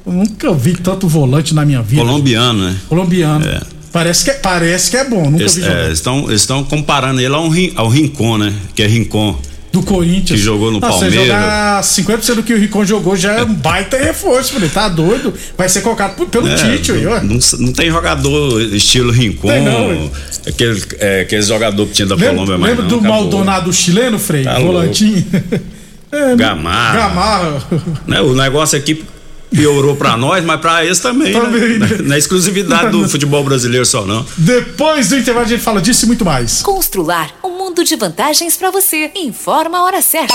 Eu 0.05 0.13
nunca 0.13 0.53
vi 0.53 0.75
tanto 0.75 1.09
volante 1.09 1.55
na 1.55 1.65
minha 1.65 1.81
vida. 1.83 2.03
Colombiano, 2.03 2.65
né? 2.65 2.77
Colombiano. 2.89 3.47
É. 3.47 3.61
Parece 3.93 4.25
que 4.25 4.31
é, 4.31 4.35
parece 4.35 4.91
que 4.91 4.97
é 4.97 5.05
bom, 5.05 5.31
nunca 5.31 5.43
Eles 5.43 5.55
vi 5.57 5.63
jogar. 5.63 5.89
é, 5.89 5.93
estão 5.93 6.33
estão 6.33 6.65
comparando 6.65 7.21
ele 7.21 7.35
ao, 7.35 7.49
ao 7.77 7.89
Rincon, 7.89 8.39
né? 8.39 8.53
Que 8.75 8.83
é 8.83 8.87
Rincon. 8.87 9.39
Do 9.71 9.83
Corinthians. 9.83 10.31
que 10.31 10.37
jogou 10.39 10.71
no 10.73 10.81
Não, 10.81 10.89
Palmeiras. 10.89 11.15
Você 11.19 11.27
jogar 11.27 11.83
50% 11.83 12.35
do 12.37 12.43
que 12.43 12.55
o 12.55 12.59
Ricon 12.59 12.85
jogou 12.87 13.15
já 13.17 13.33
é 13.35 13.43
um 13.43 13.53
baita 13.55 13.99
reforço, 13.99 14.55
falei, 14.55 14.69
tá 14.71 14.89
doido? 14.89 15.33
Vai 15.59 15.69
ser 15.69 15.83
colocado 15.83 16.27
pelo 16.27 16.49
É, 16.49 16.55
Tite, 16.55 16.93
aí, 16.93 17.07
ó. 17.07 17.21
não, 17.23 17.39
não 17.59 17.73
tem 17.75 17.91
jogador 17.91 18.63
estilo 18.63 19.13
Rincon, 19.13 19.49
Tem 19.49 19.63
não, 19.65 19.89
ué. 19.89 20.11
aquele, 20.47 20.83
é, 20.99 21.21
aquele 21.21 21.43
jogador 21.43 21.87
que 21.87 21.93
tinha 21.93 22.07
da 22.09 22.15
Lembra, 22.15 22.31
Colômbia, 22.31 22.57
lembra 22.57 22.83
não, 22.83 22.89
do 22.89 22.95
acabou. 22.97 23.11
Maldonado 23.13 23.73
chileno, 23.73 24.19
Frei? 24.19 24.45
Tá 24.45 24.59
Volantinho. 24.59 25.25
É, 26.11 26.35
Gamarra. 26.37 26.97
Gamarra. 26.97 27.63
Né, 28.07 28.19
o 28.23 28.35
negócio 28.35 28.79
aqui 28.79 29.05
piorou 29.51 29.97
pra 29.97 30.17
nós, 30.17 30.45
mas 30.45 30.61
pra 30.61 30.85
eles 30.85 30.99
também, 31.01 31.33
Também, 31.33 31.79
né? 31.79 31.87
né? 31.87 31.99
Não 32.05 32.15
é 32.15 32.19
exclusividade 32.19 32.91
do 32.91 33.07
futebol 33.09 33.43
brasileiro 33.45 33.85
só, 33.87 34.05
não. 34.05 34.25
Depois 34.37 35.09
do 35.09 35.19
intervalo 35.19 35.47
a 35.47 35.49
gente 35.49 35.63
fala 35.63 35.81
disso 35.81 36.05
e 36.05 36.09
muito 36.09 36.25
mais. 36.25 36.63
Constrular 36.63 37.31
um 37.43 37.51
mundo 37.59 37.85
de 37.85 37.97
vantagens 37.97 38.57
pra 38.57 38.71
você. 38.71 39.11
Informa 39.15 39.79
a 39.79 39.85
hora 39.85 40.03
certa. 40.03 40.35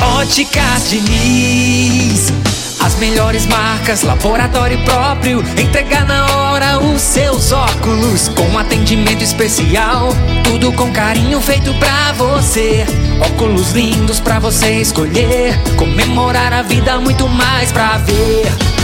Óticas 0.00 0.88
Diniz. 0.88 2.32
As 2.80 2.96
melhores 2.96 3.46
marcas, 3.46 4.02
laboratório 4.02 4.78
próprio. 4.84 5.44
Entregar 5.58 6.04
na 6.06 6.26
hora 6.36 6.78
os 6.78 7.00
seus 7.00 7.52
óculos. 7.52 8.28
Com 8.28 8.58
atendimento 8.58 9.22
especial. 9.22 10.08
Tudo 10.44 10.72
com 10.72 10.92
carinho 10.92 11.40
feito 11.40 11.72
pra 11.74 12.12
você. 12.12 12.86
Óculos 13.20 13.72
lindos 13.72 14.20
pra 14.20 14.38
você 14.38 14.80
escolher. 14.80 15.58
Comemorar 15.76 16.52
a 16.52 16.62
vida, 16.62 16.98
muito 16.98 17.28
mais 17.28 17.72
pra 17.72 17.98
ver. 17.98 18.83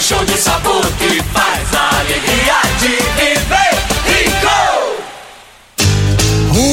Show 0.00 0.24
de 0.24 0.34
sabor 0.34 0.80
que 0.98 1.22
faz 1.34 1.74
a 1.74 2.00
alegria 2.00 2.56
de. 2.80 3.29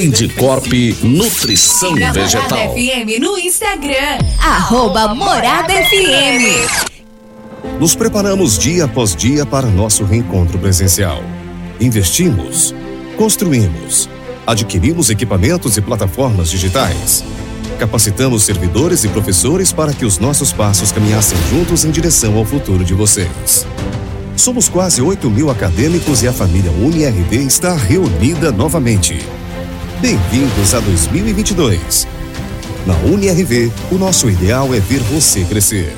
Indicorp 0.00 0.72
Nutrição 1.02 1.90
Morada 1.90 2.12
Vegetal. 2.20 2.72
FM 2.72 3.20
no 3.20 3.38
Instagram, 3.38 4.18
arroba 4.40 5.14
Morada 5.14 5.74
FM. 5.74 6.88
Nos 7.78 7.94
preparamos 7.94 8.58
dia 8.58 8.86
após 8.86 9.14
dia 9.14 9.44
para 9.44 9.66
nosso 9.66 10.02
reencontro 10.04 10.58
presencial. 10.58 11.22
Investimos, 11.78 12.74
construímos, 13.18 14.08
adquirimos 14.46 15.10
equipamentos 15.10 15.76
e 15.76 15.82
plataformas 15.82 16.48
digitais. 16.48 17.22
Capacitamos 17.78 18.44
servidores 18.44 19.04
e 19.04 19.08
professores 19.08 19.70
para 19.70 19.92
que 19.92 20.06
os 20.06 20.18
nossos 20.18 20.50
passos 20.50 20.90
caminhassem 20.90 21.36
juntos 21.50 21.84
em 21.84 21.90
direção 21.90 22.38
ao 22.38 22.46
futuro 22.46 22.86
de 22.86 22.94
vocês. 22.94 23.66
Somos 24.34 24.66
quase 24.66 25.02
8 25.02 25.28
mil 25.28 25.50
acadêmicos 25.50 26.22
e 26.22 26.28
a 26.28 26.32
família 26.32 26.70
UniRD 26.70 27.44
está 27.44 27.74
reunida 27.74 28.50
novamente 28.50 29.18
Bem-vindos 30.00 30.72
a 30.72 30.80
2022. 30.80 32.08
Na 32.86 32.96
UniRV, 33.00 33.70
o 33.92 33.96
nosso 33.96 34.30
ideal 34.30 34.74
é 34.74 34.80
ver 34.80 35.00
você 35.00 35.44
crescer. 35.44 35.94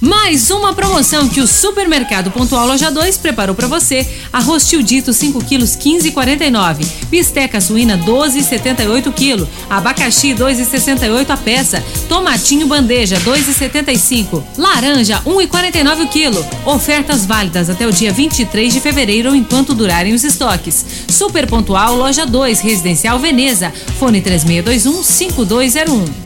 Mais 0.00 0.50
uma 0.50 0.74
promoção 0.74 1.26
que 1.26 1.40
o 1.40 1.46
Supermercado 1.46 2.30
Pontual 2.30 2.66
Loja 2.66 2.90
2 2.90 3.16
preparou 3.16 3.54
para 3.54 3.66
você. 3.66 4.06
Arroz 4.30 4.68
tio 4.68 4.82
dito 4.82 5.10
5 5.10 5.42
quilos 5.44 5.74
15,49. 5.74 6.86
Bisteca 7.08 7.60
suína 7.62 7.96
12,78 7.98 9.10
kg. 9.12 9.48
Abacaxi 9.70 10.34
2,68 10.34 11.30
a 11.30 11.36
peça. 11.38 11.82
Tomatinho 12.10 12.66
bandeja 12.66 13.18
2,75. 13.20 14.42
Laranja 14.58 15.22
1,49 15.24 16.08
kg. 16.08 16.44
Ofertas 16.66 17.24
válidas 17.24 17.70
até 17.70 17.86
o 17.86 17.92
dia 17.92 18.12
23 18.12 18.74
de 18.74 18.80
fevereiro 18.80 19.34
enquanto 19.34 19.74
durarem 19.74 20.12
os 20.12 20.24
estoques. 20.24 20.84
Super 21.08 21.46
Pontual 21.46 21.96
Loja 21.96 22.26
2 22.26 22.60
Residencial 22.60 23.18
Veneza. 23.18 23.72
Fone 23.98 24.20
3621 24.20 25.02
5201. 25.02 26.25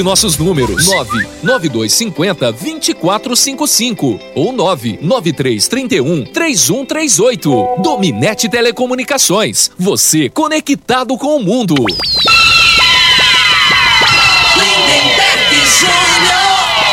nossos 0.00 0.38
números: 0.38 0.86
99250 0.86 2.52
2455 2.52 4.20
ou 4.36 4.52
99331 4.52 6.24
3138. 6.26 7.82
Dominete 7.82 8.48
Telecomunicações. 8.48 9.72
Você 9.76 10.28
conectado 10.28 11.18
com 11.18 11.38
o 11.38 11.42
mundo. 11.42 11.74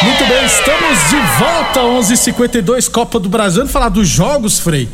Muito 0.01 0.25
bem, 0.25 0.45
estamos 0.45 1.09
de 1.09 1.15
volta 1.37 1.81
11:52 1.81 2.89
Copa 2.89 3.19
do 3.19 3.29
Brasil. 3.29 3.59
Vamos 3.59 3.71
falar 3.71 3.89
dos 3.89 4.07
jogos, 4.07 4.59
Frei. 4.59 4.89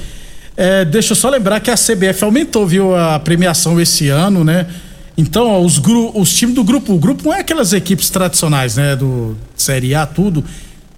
É, 0.58 0.84
deixa 0.86 1.12
eu 1.12 1.16
só 1.16 1.30
lembrar 1.30 1.60
que 1.60 1.70
a 1.70 1.76
CBF 1.76 2.24
aumentou, 2.24 2.66
viu, 2.66 2.96
a 2.96 3.20
premiação 3.20 3.80
esse 3.80 4.10
ano, 4.10 4.44
né? 4.44 4.68
Então, 5.18 5.64
os, 5.64 5.82
os 6.14 6.34
times 6.34 6.56
do 6.56 6.64
grupo, 6.64 6.94
o 6.94 7.00
grupo 7.00 7.24
não 7.24 7.34
é 7.34 7.40
aquelas 7.40 7.72
equipes 7.72 8.10
tradicionais, 8.10 8.76
né? 8.76 8.96
Do 8.96 9.38
Série 9.56 9.96
A, 9.96 10.06
tudo. 10.06 10.44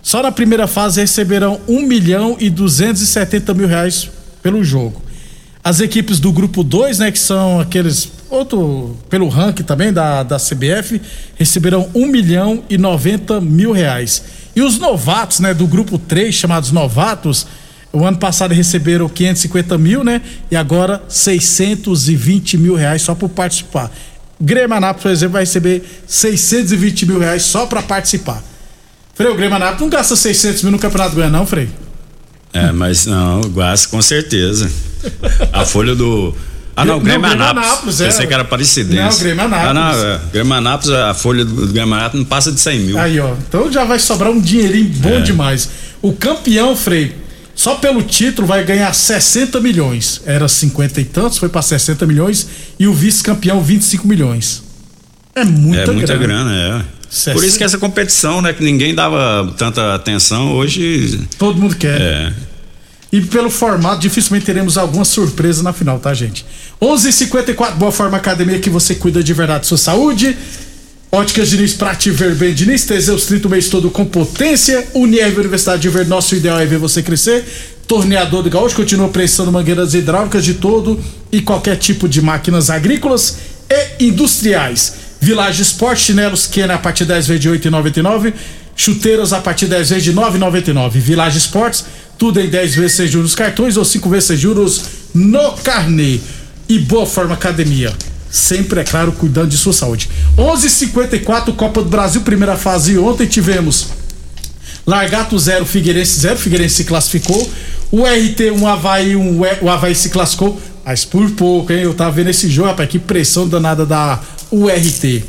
Só 0.01 0.23
na 0.23 0.31
primeira 0.31 0.67
fase 0.67 1.01
receberão 1.01 1.59
1 1.67 1.81
milhão 1.81 2.37
e 2.39 2.49
270 2.49 3.53
mil 3.53 3.67
reais 3.67 4.09
pelo 4.41 4.63
jogo. 4.63 5.01
As 5.63 5.81
equipes 5.81 6.19
do 6.19 6.31
grupo 6.31 6.63
2, 6.63 6.99
né, 6.99 7.11
que 7.11 7.19
são 7.19 7.59
aqueles. 7.59 8.09
Outro, 8.29 8.97
pelo 9.09 9.27
ranking 9.27 9.63
também 9.63 9.91
da, 9.91 10.23
da 10.23 10.37
CBF, 10.37 11.01
receberão 11.35 11.89
1 11.93 12.07
milhão 12.07 12.63
e 12.69 12.77
90 12.77 13.41
mil 13.41 13.73
reais. 13.73 14.23
E 14.55 14.61
os 14.61 14.79
novatos, 14.79 15.39
né, 15.39 15.53
do 15.53 15.67
grupo 15.67 15.97
3, 15.97 16.33
chamados 16.33 16.71
novatos, 16.71 17.45
o 17.93 18.05
ano 18.05 18.17
passado 18.17 18.53
receberam 18.53 19.07
550 19.09 19.77
mil, 19.77 20.03
né? 20.03 20.21
E 20.51 20.55
agora 20.55 21.01
620 21.07 22.57
mil 22.57 22.75
reais 22.75 23.01
só 23.01 23.15
por 23.15 23.29
participar. 23.29 23.91
Grêmio 24.39 24.75
Anápolis, 24.77 25.01
por 25.03 25.11
exemplo, 25.11 25.33
vai 25.33 25.41
receber 25.43 25.83
620 26.05 27.05
mil 27.05 27.19
reais 27.19 27.43
só 27.43 27.65
para 27.65 27.81
participar. 27.81 28.43
Frei, 29.15 29.29
o 29.31 29.35
Grêmio 29.35 29.55
Anápolis 29.55 29.81
não 29.81 29.89
gasta 29.89 30.15
600 30.15 30.63
mil 30.63 30.71
no 30.71 30.79
Campeonato 30.79 31.15
Goiano, 31.15 31.37
não, 31.37 31.45
Frei? 31.47 31.69
É, 32.53 32.71
mas 32.71 33.05
não, 33.05 33.41
gasta 33.41 33.87
com 33.89 34.01
certeza. 34.01 34.69
A 35.51 35.65
folha 35.65 35.95
do. 35.95 36.35
Ah, 36.75 36.85
não, 36.85 36.97
Não, 36.97 37.03
Grêmio 37.03 37.21
Grêmio 37.21 37.43
Anápolis. 37.43 37.67
Anápolis, 37.69 38.01
é. 38.01 38.05
Pensei 38.05 38.27
que 38.27 38.33
era 38.33 38.43
Aparecidense. 38.43 39.01
Não, 39.17 39.19
Grêmio 39.19 39.43
Anápolis. 39.45 39.69
Ah, 39.69 39.73
não, 39.73 40.05
é. 40.05 40.19
Grêmio 40.31 40.53
Anápolis, 40.53 40.89
a 40.95 41.13
folha 41.15 41.43
do 41.43 41.67
Grêmio 41.67 41.93
Anápolis 41.95 42.19
não 42.23 42.29
passa 42.29 42.51
de 42.51 42.59
100 42.59 42.79
mil. 42.79 42.99
Aí, 42.99 43.19
ó. 43.19 43.33
Então 43.47 43.71
já 43.71 43.83
vai 43.85 43.97
sobrar 43.97 44.31
um 44.31 44.39
dinheirinho 44.39 44.89
bom 44.97 45.09
É. 45.17 45.21
demais. 45.21 45.67
O 46.01 46.13
campeão, 46.13 46.75
Frei, 46.75 47.15
só 47.57 47.75
pelo 47.75 48.03
título 48.03 48.47
vai 48.47 48.63
ganhar 48.63 48.93
60 48.93 49.59
milhões. 49.59 50.21
Era 50.25 50.47
50 50.47 51.01
e 51.01 51.03
tantos, 51.03 51.39
foi 51.39 51.49
para 51.49 51.61
60 51.63 52.05
milhões. 52.05 52.47
E 52.79 52.87
o 52.87 52.93
vice-campeão, 52.93 53.61
25 53.61 54.07
milhões. 54.07 54.61
É 55.35 55.43
muita 55.43 55.91
é 55.91 55.93
muita 55.93 56.15
grana. 56.15 56.51
grana, 56.51 56.83
é. 56.93 56.97
Sessenta- 57.09 57.39
Por 57.39 57.47
isso 57.47 57.57
que 57.57 57.63
essa 57.63 57.77
competição, 57.77 58.41
né, 58.41 58.53
que 58.53 58.63
ninguém 58.63 58.93
dava 58.93 59.53
tanta 59.57 59.95
atenção, 59.95 60.51
hoje. 60.53 61.19
Todo 61.39 61.59
mundo 61.59 61.75
quer. 61.75 61.99
É. 61.99 62.33
E 63.11 63.21
pelo 63.21 63.49
formato, 63.49 64.01
dificilmente 64.01 64.45
teremos 64.45 64.77
alguma 64.77 65.05
surpresa 65.05 65.63
na 65.63 65.73
final, 65.73 65.97
tá, 65.97 66.13
gente? 66.13 66.45
11:54 66.81 67.75
Boa 67.75 67.91
Forma 67.91 68.17
Academia 68.17 68.59
que 68.59 68.69
você 68.69 68.93
cuida 68.95 69.23
de 69.23 69.33
verdade 69.33 69.61
da 69.61 69.65
sua 69.65 69.77
saúde. 69.77 70.37
Óticas 71.09 71.49
Diniz 71.49 71.73
pra 71.73 71.95
te 71.95 72.11
ver 72.11 72.35
bem, 72.35 72.53
Diniz. 72.53 72.85
Teseus 72.85 73.25
30 73.25 73.47
o 73.47 73.51
mês 73.51 73.69
todo 73.69 73.89
com 73.89 74.03
potência. 74.03 74.85
Unirv 74.93 75.39
Universidade 75.39 75.81
de 75.81 75.89
Verde, 75.89 76.09
nosso 76.09 76.35
ideal 76.35 76.59
é 76.59 76.65
ver 76.65 76.77
você 76.77 77.01
crescer. 77.01 77.45
Torneador 77.87 78.43
do 78.43 78.49
Gaúcho 78.49 78.75
continua 78.75 79.07
prestando 79.07 79.49
mangueiras 79.49 79.93
hidráulicas 79.93 80.43
de 80.43 80.55
todo 80.55 80.99
e 81.31 81.41
qualquer 81.41 81.77
tipo 81.77 82.09
de 82.09 82.21
máquinas 82.21 82.69
agrícolas 82.69 83.37
e 83.69 84.07
industriais. 84.07 84.95
Village 85.21 85.61
Sport, 85.61 85.97
chinelos 85.97 86.45
Kenner 86.45 86.75
a 86.75 86.79
partir 86.79 87.05
de 87.05 87.13
10 87.13 87.27
vezes 87.27 87.41
de 87.41 87.49
8,99. 87.49 88.33
Chuteiras 88.75 89.31
a 89.31 89.39
partir 89.39 89.65
de 89.65 89.71
10 89.71 89.89
vezes 89.89 90.03
de 90.03 90.13
9,99. 90.13 90.91
Village 90.91 91.37
Sports, 91.37 91.85
tudo 92.17 92.41
em 92.41 92.49
10 92.49 92.75
vezes 92.75 92.97
sem 92.97 93.07
juros 93.07 93.33
cartões 93.33 93.77
ou 93.77 93.85
5 93.85 94.09
vezes 94.09 94.25
sem 94.25 94.37
juros 94.37 94.81
no 95.13 95.53
carnê. 95.53 96.19
E 96.67 96.77
Boa 96.79 97.05
Forma 97.05 97.33
Academia. 97.33 97.93
Sempre, 98.37 98.81
é 98.81 98.83
claro, 98.83 99.11
cuidando 99.11 99.49
de 99.49 99.57
sua 99.57 99.73
saúde. 99.73 100.09
11:54 100.37 101.53
Copa 101.55 101.81
do 101.81 101.89
Brasil, 101.89 102.21
primeira 102.21 102.55
fase. 102.55 102.97
Ontem 102.97 103.25
tivemos 103.25 103.87
Largato 104.85 105.37
0, 105.37 105.65
Figueirense 105.65 106.19
0. 106.19 106.37
Figueirense 106.37 106.75
se 106.75 106.83
classificou. 106.85 107.49
O 107.91 108.03
RT 108.05 108.51
1, 108.51 108.67
Havaí 108.67 109.15
1. 109.15 109.41
O 109.61 109.69
Havaí 109.69 109.95
se 109.95 110.09
classificou. 110.09 110.59
Mas 110.85 111.03
por 111.03 111.29
pouco, 111.31 111.73
hein? 111.73 111.79
Eu 111.81 111.93
tava 111.93 112.11
vendo 112.11 112.29
esse 112.29 112.49
jogo, 112.49 112.69
rapaz. 112.69 112.89
Que 112.89 112.97
pressão 112.99 113.47
danada 113.47 113.85
da 113.85 114.21
URT. 114.51 115.23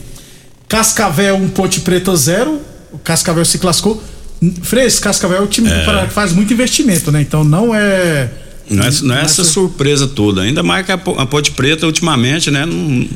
Cascavel 0.68 1.34
1, 1.36 1.48
Ponte 1.48 1.80
Preta 1.80 2.14
0. 2.14 2.60
O 2.92 2.98
Cascavel 2.98 3.44
se 3.44 3.58
classificou. 3.58 4.02
Fres, 4.62 5.00
Cascavel 5.00 5.38
é 5.38 5.40
o 5.40 5.46
time 5.48 5.68
É. 5.68 6.06
que 6.06 6.14
faz 6.14 6.32
muito 6.32 6.52
investimento, 6.52 7.10
né? 7.10 7.20
Então 7.20 7.42
não 7.42 7.74
é. 7.74 8.28
Não 8.70 8.84
é, 8.84 8.90
não 9.02 9.14
é 9.16 9.22
essa 9.22 9.42
surpresa 9.44 10.06
toda. 10.06 10.42
Ainda 10.42 10.62
mais 10.62 10.84
que 10.84 10.92
a, 10.92 10.98
Po- 10.98 11.18
a 11.18 11.24
Ponte 11.26 11.50
Preta, 11.52 11.86
ultimamente, 11.86 12.50
né? 12.50 12.66
Não, 12.66 13.08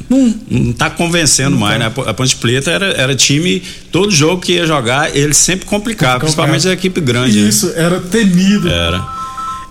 não, 0.50 0.72
tá 0.72 0.88
convencendo 0.90 1.56
mais, 1.56 1.78
né? 1.78 1.86
A 1.86 1.90
Po- 1.90 2.02
A 2.08 2.14
Ponte 2.14 2.36
Preta 2.36 2.70
era, 2.70 2.86
era 2.92 3.14
time, 3.14 3.62
todo 3.90 4.10
jogo 4.10 4.40
que 4.40 4.52
ia 4.54 4.66
jogar, 4.66 5.14
ele 5.16 5.34
sempre 5.34 5.66
complicava, 5.66 6.20
principalmente 6.20 6.66
a 6.68 6.72
equipe 6.72 7.00
grande. 7.00 7.40
né? 7.40 7.48
Isso, 7.48 7.70
era 7.74 8.00
temido. 8.00 8.68
Era. 8.68 9.04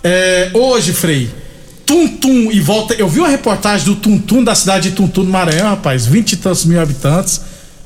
É, 0.04 0.52
hoje, 0.54 0.94
Frei, 0.94 1.30
Tum 1.86 2.08
Tum 2.08 2.52
e 2.52 2.60
volta. 2.60 2.94
Eu 2.94 3.08
vi 3.10 3.20
uma 3.20 3.30
reportagem 3.30 3.86
do 3.86 3.96
Tum 3.96 4.18
Tum 4.18 4.44
da 4.44 4.56
cidade 4.56 4.90
de 4.90 4.96
Tum 4.96 5.08
Tum 5.08 5.24
no 5.24 5.30
Maranhão, 5.32 5.70
rapaz, 5.70 6.06
vinte 6.06 6.34
e 6.34 6.38
tantos 6.38 6.66
mil 6.66 6.80
habitantes. 6.82 7.42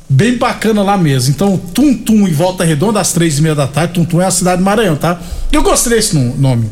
Bem 0.08 0.38
bacana 0.38 0.84
lá 0.84 0.98
mesmo. 0.98 1.34
Então, 1.34 1.58
Tum 1.58 1.94
Tum 1.96 2.28
e 2.28 2.32
Volta 2.32 2.64
Redonda 2.64 3.00
às 3.02 3.12
três 3.12 3.40
e 3.40 3.42
meia 3.42 3.56
da 3.56 3.66
tarde. 3.66 3.94
Tum 3.96 4.06
Tum 4.06 4.22
é 4.22 4.26
a 4.26 4.32
cidade 4.32 4.58
do 4.62 4.64
Maranhão, 4.64 4.96
tá? 4.96 5.20
Eu 5.52 5.64
gostei 5.64 5.94
desse 5.96 6.16
no- 6.16 6.38
nome. 6.38 6.70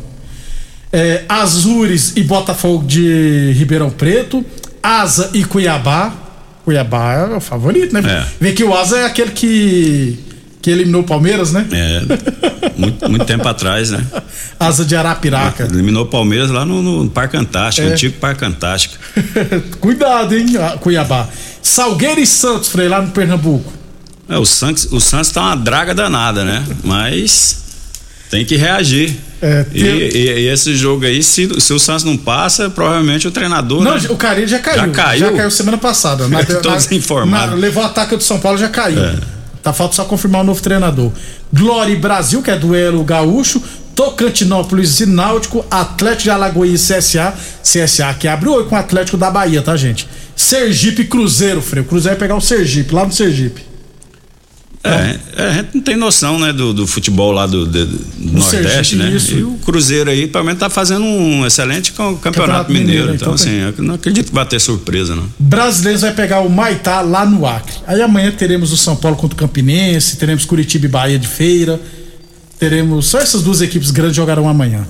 É, 0.96 1.24
Azures 1.28 2.12
e 2.14 2.22
Botafogo 2.22 2.86
de 2.86 3.50
Ribeirão 3.56 3.90
Preto. 3.90 4.44
Asa 4.80 5.30
e 5.34 5.42
Cuiabá. 5.42 6.12
Cuiabá 6.64 7.14
é 7.14 7.36
o 7.36 7.40
favorito, 7.40 7.92
né? 7.92 8.00
É. 8.06 8.26
Vê 8.40 8.52
que 8.52 8.62
o 8.62 8.72
Asa 8.72 8.98
é 8.98 9.04
aquele 9.06 9.32
que, 9.32 10.16
que 10.62 10.70
eliminou 10.70 11.00
o 11.00 11.04
Palmeiras, 11.04 11.50
né? 11.50 11.66
É, 11.72 12.00
muito, 12.78 13.10
muito 13.10 13.24
tempo 13.24 13.46
atrás, 13.48 13.90
né? 13.90 14.06
Asa 14.60 14.84
de 14.84 14.94
Arapiraca. 14.94 15.64
Eliminou 15.64 16.04
o 16.04 16.06
Palmeiras 16.08 16.48
lá 16.50 16.64
no, 16.64 16.80
no 16.80 17.10
Parque 17.10 17.36
Antártico, 17.36 17.88
É. 17.88 17.90
antigo 17.90 18.14
Parque 18.20 18.44
Antártico. 18.44 18.94
Cuidado, 19.80 20.36
hein, 20.36 20.46
Cuiabá. 20.80 21.28
Salgueiro 21.60 22.20
e 22.20 22.26
Santos, 22.26 22.68
Frei, 22.68 22.86
lá 22.88 23.02
no 23.02 23.10
Pernambuco. 23.10 23.72
É, 24.28 24.38
o 24.38 24.44
Santos, 24.46 24.86
o 24.92 25.00
Santos 25.00 25.30
tá 25.32 25.40
uma 25.42 25.56
draga 25.56 25.92
danada, 25.92 26.44
né? 26.44 26.64
Mas 26.84 27.62
tem 28.30 28.44
que 28.44 28.54
reagir. 28.56 29.16
É, 29.46 29.66
e, 29.74 29.82
e- 29.82 30.40
e 30.40 30.48
esse 30.48 30.74
jogo 30.74 31.04
aí, 31.04 31.22
se, 31.22 31.60
se 31.60 31.72
o 31.74 31.78
Santos 31.78 32.02
não 32.04 32.16
passa, 32.16 32.70
provavelmente 32.70 33.28
o 33.28 33.30
treinador. 33.30 33.82
Não, 33.84 33.94
né? 33.96 34.06
o 34.08 34.16
Carilho 34.16 34.48
já 34.48 34.58
caiu. 34.58 34.78
Já 34.78 34.88
caiu? 34.88 35.20
Já 35.20 35.32
caiu 35.32 35.50
semana 35.50 35.76
passada. 35.76 36.26
Na- 36.28 36.40
desinformado. 36.40 37.50
na- 37.52 37.56
levou 37.56 37.82
a 37.82 37.86
ataque 37.86 38.16
do 38.16 38.22
São 38.22 38.38
Paulo, 38.40 38.56
já 38.56 38.68
caiu. 38.68 39.04
É. 39.04 39.16
Tá 39.62 39.72
falta 39.72 39.94
só 39.96 40.04
confirmar 40.04 40.40
o 40.42 40.44
novo 40.44 40.62
treinador. 40.62 41.12
Glória 41.52 41.94
Brasil, 41.96 42.40
que 42.42 42.50
é 42.50 42.56
duelo 42.56 43.02
gaúcho. 43.04 43.62
Tocantinópolis 43.94 45.00
e 45.00 45.06
Náutico. 45.06 45.64
Atlético 45.70 46.22
de 46.24 46.30
Alagoas 46.30 46.70
e 46.70 46.94
CSA. 46.94 47.34
CSA 47.62 48.14
que 48.14 48.26
abre 48.28 48.48
o 48.48 48.52
olho 48.52 48.66
com 48.66 48.74
o 48.74 48.78
Atlético 48.78 49.16
da 49.16 49.30
Bahia, 49.30 49.62
tá, 49.62 49.76
gente? 49.76 50.08
Sergipe 50.36 51.04
Cruzeiro, 51.04 51.60
Frei. 51.62 51.82
O 51.82 51.86
Cruzeiro 51.86 52.16
vai 52.18 52.28
pegar 52.28 52.36
o 52.36 52.40
Sergipe, 52.40 52.94
lá 52.94 53.04
no 53.06 53.12
Sergipe. 53.12 53.62
É, 54.86 55.18
é, 55.36 55.42
a 55.48 55.52
gente 55.54 55.68
não 55.76 55.80
tem 55.82 55.96
noção, 55.96 56.38
né, 56.38 56.52
do, 56.52 56.74
do 56.74 56.86
futebol 56.86 57.32
lá 57.32 57.46
do, 57.46 57.64
do- 57.64 57.86
do 57.86 58.32
Nordeste, 58.32 58.68
Sergipe, 58.68 59.02
né? 59.02 59.10
isso. 59.10 59.32
E 59.34 59.42
o 59.42 59.52
Cruzeiro 59.64 60.10
aí, 60.10 60.26
pelo 60.28 60.44
menos, 60.44 60.60
tá 60.60 60.68
fazendo 60.68 61.02
um 61.02 61.46
excelente 61.46 61.92
campeonato, 61.92 62.20
Campeonato 62.20 62.70
mineiro. 62.70 62.88
Mineiro, 62.90 63.14
Então, 63.14 63.32
então 63.32 63.34
assim, 63.34 63.72
eu 63.78 63.82
não 63.82 63.94
acredito 63.94 64.28
que 64.28 64.34
vai 64.34 64.44
ter 64.44 64.60
surpresa, 64.60 65.16
não. 65.16 65.24
Brasileiros 65.38 66.02
vai 66.02 66.12
pegar 66.12 66.40
o 66.40 66.50
Maitá 66.50 67.00
lá 67.00 67.24
no 67.24 67.46
Acre. 67.46 67.72
Aí 67.86 68.02
amanhã 68.02 68.30
teremos 68.30 68.72
o 68.72 68.76
São 68.76 68.94
Paulo 68.94 69.16
contra 69.16 69.34
o 69.34 69.38
Campinense, 69.38 70.18
teremos 70.18 70.44
Curitiba 70.44 70.84
e 70.84 70.88
Bahia 70.88 71.18
de 71.18 71.28
feira. 71.28 71.80
Teremos. 72.58 73.06
Só 73.06 73.18
essas 73.20 73.42
duas 73.42 73.62
equipes 73.62 73.90
grandes 73.90 74.16
jogarão 74.16 74.46
amanhã. 74.48 74.86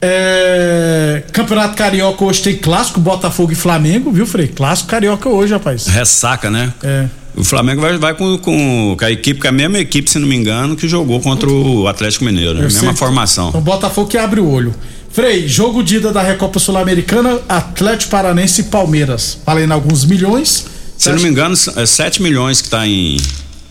É, 0.00 1.22
Campeonato 1.32 1.74
Carioca 1.76 2.24
hoje 2.24 2.42
tem 2.42 2.56
clássico, 2.56 3.00
Botafogo 3.00 3.52
e 3.52 3.54
Flamengo, 3.54 4.10
viu, 4.12 4.26
Frei? 4.26 4.48
Clássico 4.48 4.88
Carioca 4.90 5.28
hoje, 5.28 5.52
rapaz. 5.52 5.86
Ressaca, 5.86 6.50
né? 6.50 6.72
É. 6.82 7.06
O 7.36 7.44
Flamengo 7.44 7.82
vai, 7.82 7.98
vai 7.98 8.14
com, 8.14 8.38
com, 8.38 8.96
com 8.98 9.04
a 9.04 9.10
equipe, 9.10 9.40
com 9.40 9.48
a 9.48 9.52
mesma 9.52 9.78
equipe, 9.78 10.10
se 10.10 10.18
não 10.18 10.26
me 10.26 10.34
engano, 10.34 10.74
que 10.74 10.88
jogou 10.88 11.20
contra 11.20 11.50
o 11.50 11.86
Atlético 11.86 12.24
Mineiro, 12.24 12.54
né? 12.54 12.62
Mesma 12.62 12.94
formação. 12.94 13.50
Então 13.50 13.60
Botafogo 13.60 14.08
que 14.08 14.16
abre 14.16 14.40
o 14.40 14.48
olho. 14.48 14.74
Frei, 15.10 15.46
jogo 15.46 15.82
de 15.82 15.96
ida 15.96 16.12
da 16.12 16.22
Recopa 16.22 16.58
Sul-Americana, 16.58 17.40
Atlético 17.48 18.10
Paranense 18.10 18.62
e 18.62 18.64
Palmeiras. 18.64 19.38
Valendo 19.46 19.72
alguns 19.72 20.04
milhões. 20.04 20.66
Se 20.96 21.10
não 21.10 21.20
me 21.20 21.28
engano, 21.28 21.54
é 21.76 21.86
7 21.86 22.22
milhões 22.22 22.60
que 22.62 22.68
tá 22.70 22.86
em, 22.86 23.18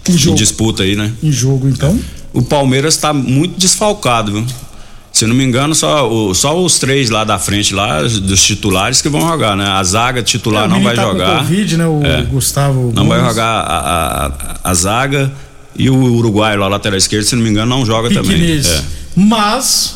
Em 0.08 0.18
jogo. 0.18 0.38
disputa 0.38 0.84
aí, 0.84 0.96
né? 0.96 1.12
Em 1.24 1.32
jogo, 1.32 1.68
então. 1.68 2.00
O 2.34 2.42
Palmeiras 2.42 2.98
tá 2.98 3.14
muito 3.14 3.60
desfalcado, 3.60 4.32
viu? 4.32 4.46
Se 5.16 5.26
não 5.26 5.34
me 5.34 5.46
engano, 5.46 5.74
só, 5.74 6.12
o- 6.12 6.36
só 6.36 6.62
os 6.62 6.78
três 6.78 7.10
lá 7.10 7.24
da 7.24 7.40
frente, 7.40 7.74
lá, 7.74 8.02
dos 8.02 8.44
titulares 8.44 9.02
que 9.02 9.08
vão 9.08 9.22
jogar, 9.22 9.56
né? 9.56 9.66
A 9.66 9.82
zaga 9.82 10.22
titular 10.22 10.66
É, 10.66 10.68
não 10.68 10.84
vai 10.84 10.94
tá 10.94 11.04
com 11.06 11.12
jogar. 11.12 11.38
Covid, 11.40 11.78
né? 11.78 11.88
O 11.88 12.02
É. 12.04 12.22
Gustavo. 12.24 12.92
Não 12.94 13.08
vai 13.08 13.20
Gomes. 13.20 13.34
jogar 13.34 13.62
a, 13.62 14.26
a- 14.26 14.32
a 14.62 14.74
zaga 14.74 15.32
e 15.74 15.90
o 15.90 15.96
Uruguai 15.96 16.58
lá, 16.58 16.68
lateral 16.68 16.98
esquerdo, 16.98 17.24
se 17.24 17.34
não 17.34 17.44
me 17.44 17.50
engano, 17.50 17.68
não 17.78 17.86
joga 17.86 18.10
também. 18.14 18.58
É. 18.60 18.82
Mas 19.16 19.96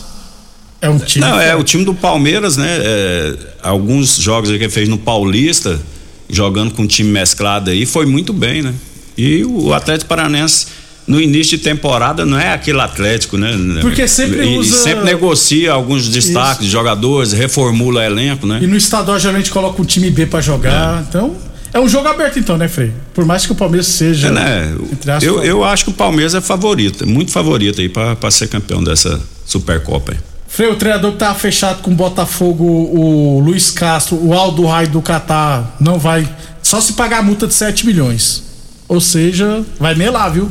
é 0.81 0.89
um 0.89 0.97
time. 0.97 1.25
Não, 1.25 1.37
é 1.37 1.53
o 1.53 1.63
time 1.65 1.83
do 1.83 1.93
Palmeiras, 1.93 2.55
né? 2.55 2.77
é, 2.81 3.35
alguns 3.61 4.15
jogos 4.15 4.49
aí 4.49 4.57
que 4.57 4.63
ele 4.63 4.71
fez 4.71 4.87
no 4.87 4.97
Paulista, 4.97 5.81
jogando 6.29 6.71
com 6.71 6.83
um 6.83 6.87
time 6.87 7.09
mesclado 7.11 7.69
aí, 7.71 7.85
foi 7.85 8.05
muito 8.05 8.31
bem, 8.31 8.61
né? 8.61 8.73
E 9.17 9.43
o 9.43 9.73
Atlético 9.73 10.07
Paranense, 10.07 10.67
no 11.09 11.19
início 11.19 11.57
de 11.57 11.63
temporada, 11.63 12.23
não 12.23 12.39
é 12.39 12.53
aquele 12.53 12.79
Atlético, 12.79 13.35
né? 13.35 13.51
Porque 13.81 14.07
sempre 14.07 14.45
e, 14.45 14.57
usa- 14.59 14.77
sempre 14.83 15.05
negocia 15.05 15.71
alguns 15.73 16.07
destaques 16.07 16.63
de 16.65 16.69
jogadores, 16.71 17.33
reformula 17.33 18.05
elenco, 18.05 18.45
né? 18.45 18.59
E 18.61 18.67
no 18.67 18.77
estadual 18.77 19.17
geralmente 19.19 19.49
coloca 19.49 19.81
um 19.81 19.85
time 19.85 20.11
B 20.11 20.27
pra 20.27 20.39
jogar. 20.39 21.03
Então, 21.09 21.35
é 21.73 21.79
um 21.79 21.89
jogo 21.89 22.07
aberto 22.07 22.37
então, 22.37 22.57
né, 22.57 22.67
Frei? 22.67 22.93
Por 23.13 23.25
mais 23.25 23.43
que 23.43 23.51
o 23.51 23.55
Palmeiras 23.55 23.87
seja. 23.87 24.27
É, 24.27 24.31
né? 24.31 24.75
aspas, 25.07 25.23
Eu, 25.23 25.43
eu 25.43 25.63
acho 25.63 25.85
que 25.85 25.89
o 25.89 25.93
Palmeiras 25.93 26.35
é 26.35 26.41
favorito, 26.41 27.03
é 27.03 27.07
muito 27.07 27.31
favorito 27.31 27.81
aí 27.81 27.89
pra, 27.89 28.15
pra 28.15 28.29
ser 28.29 28.47
campeão 28.47 28.83
dessa 28.83 29.19
Supercopa 29.45 30.11
aí. 30.11 30.17
Frei, 30.47 30.69
o 30.69 30.75
treinador 30.75 31.11
que 31.13 31.17
tava 31.17 31.33
fechado 31.37 31.81
com 31.81 31.91
o 31.91 31.95
Botafogo, 31.95 32.63
o 32.63 33.39
Luiz 33.39 33.71
Castro, 33.71 34.15
o 34.15 34.33
Aldo 34.33 34.65
Rai 34.65 34.85
do 34.87 35.01
Catar, 35.01 35.75
não 35.79 35.97
vai. 35.99 36.27
Só 36.61 36.79
se 36.79 36.93
pagar 36.93 37.19
a 37.19 37.21
multa 37.23 37.47
de 37.47 37.53
7 37.53 37.85
milhões. 37.85 38.43
Ou 38.87 38.99
seja, 38.99 39.63
vai 39.79 39.93
melar, 39.95 40.31
viu? 40.31 40.49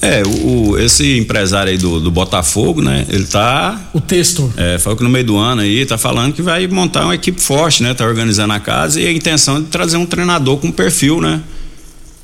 É, 0.00 0.22
o, 0.24 0.70
o- 0.70 0.78
esse 0.78 1.18
empresário 1.18 1.72
aí 1.72 1.78
do, 1.78 1.98
do 2.00 2.10
Botafogo, 2.10 2.80
né? 2.80 3.04
Ele 3.08 3.24
tá. 3.24 3.90
O 3.92 4.00
texto. 4.00 4.52
É, 4.56 4.78
falou 4.78 4.96
que 4.96 5.02
no 5.02 5.10
meio 5.10 5.24
do 5.24 5.36
ano 5.36 5.60
aí 5.62 5.84
tá 5.84 5.98
falando 5.98 6.32
que 6.32 6.40
vai 6.42 6.66
montar 6.68 7.04
uma 7.04 7.14
equipe 7.16 7.40
forte, 7.40 7.82
né? 7.82 7.92
Tá 7.94 8.04
organizando 8.06 8.52
a 8.52 8.60
casa 8.60 9.00
e 9.00 9.06
a 9.06 9.12
intenção 9.12 9.56
é 9.56 9.60
de 9.60 9.66
trazer 9.66 9.96
um 9.96 10.06
treinador 10.06 10.56
com 10.58 10.70
perfil, 10.70 11.20
né? 11.20 11.40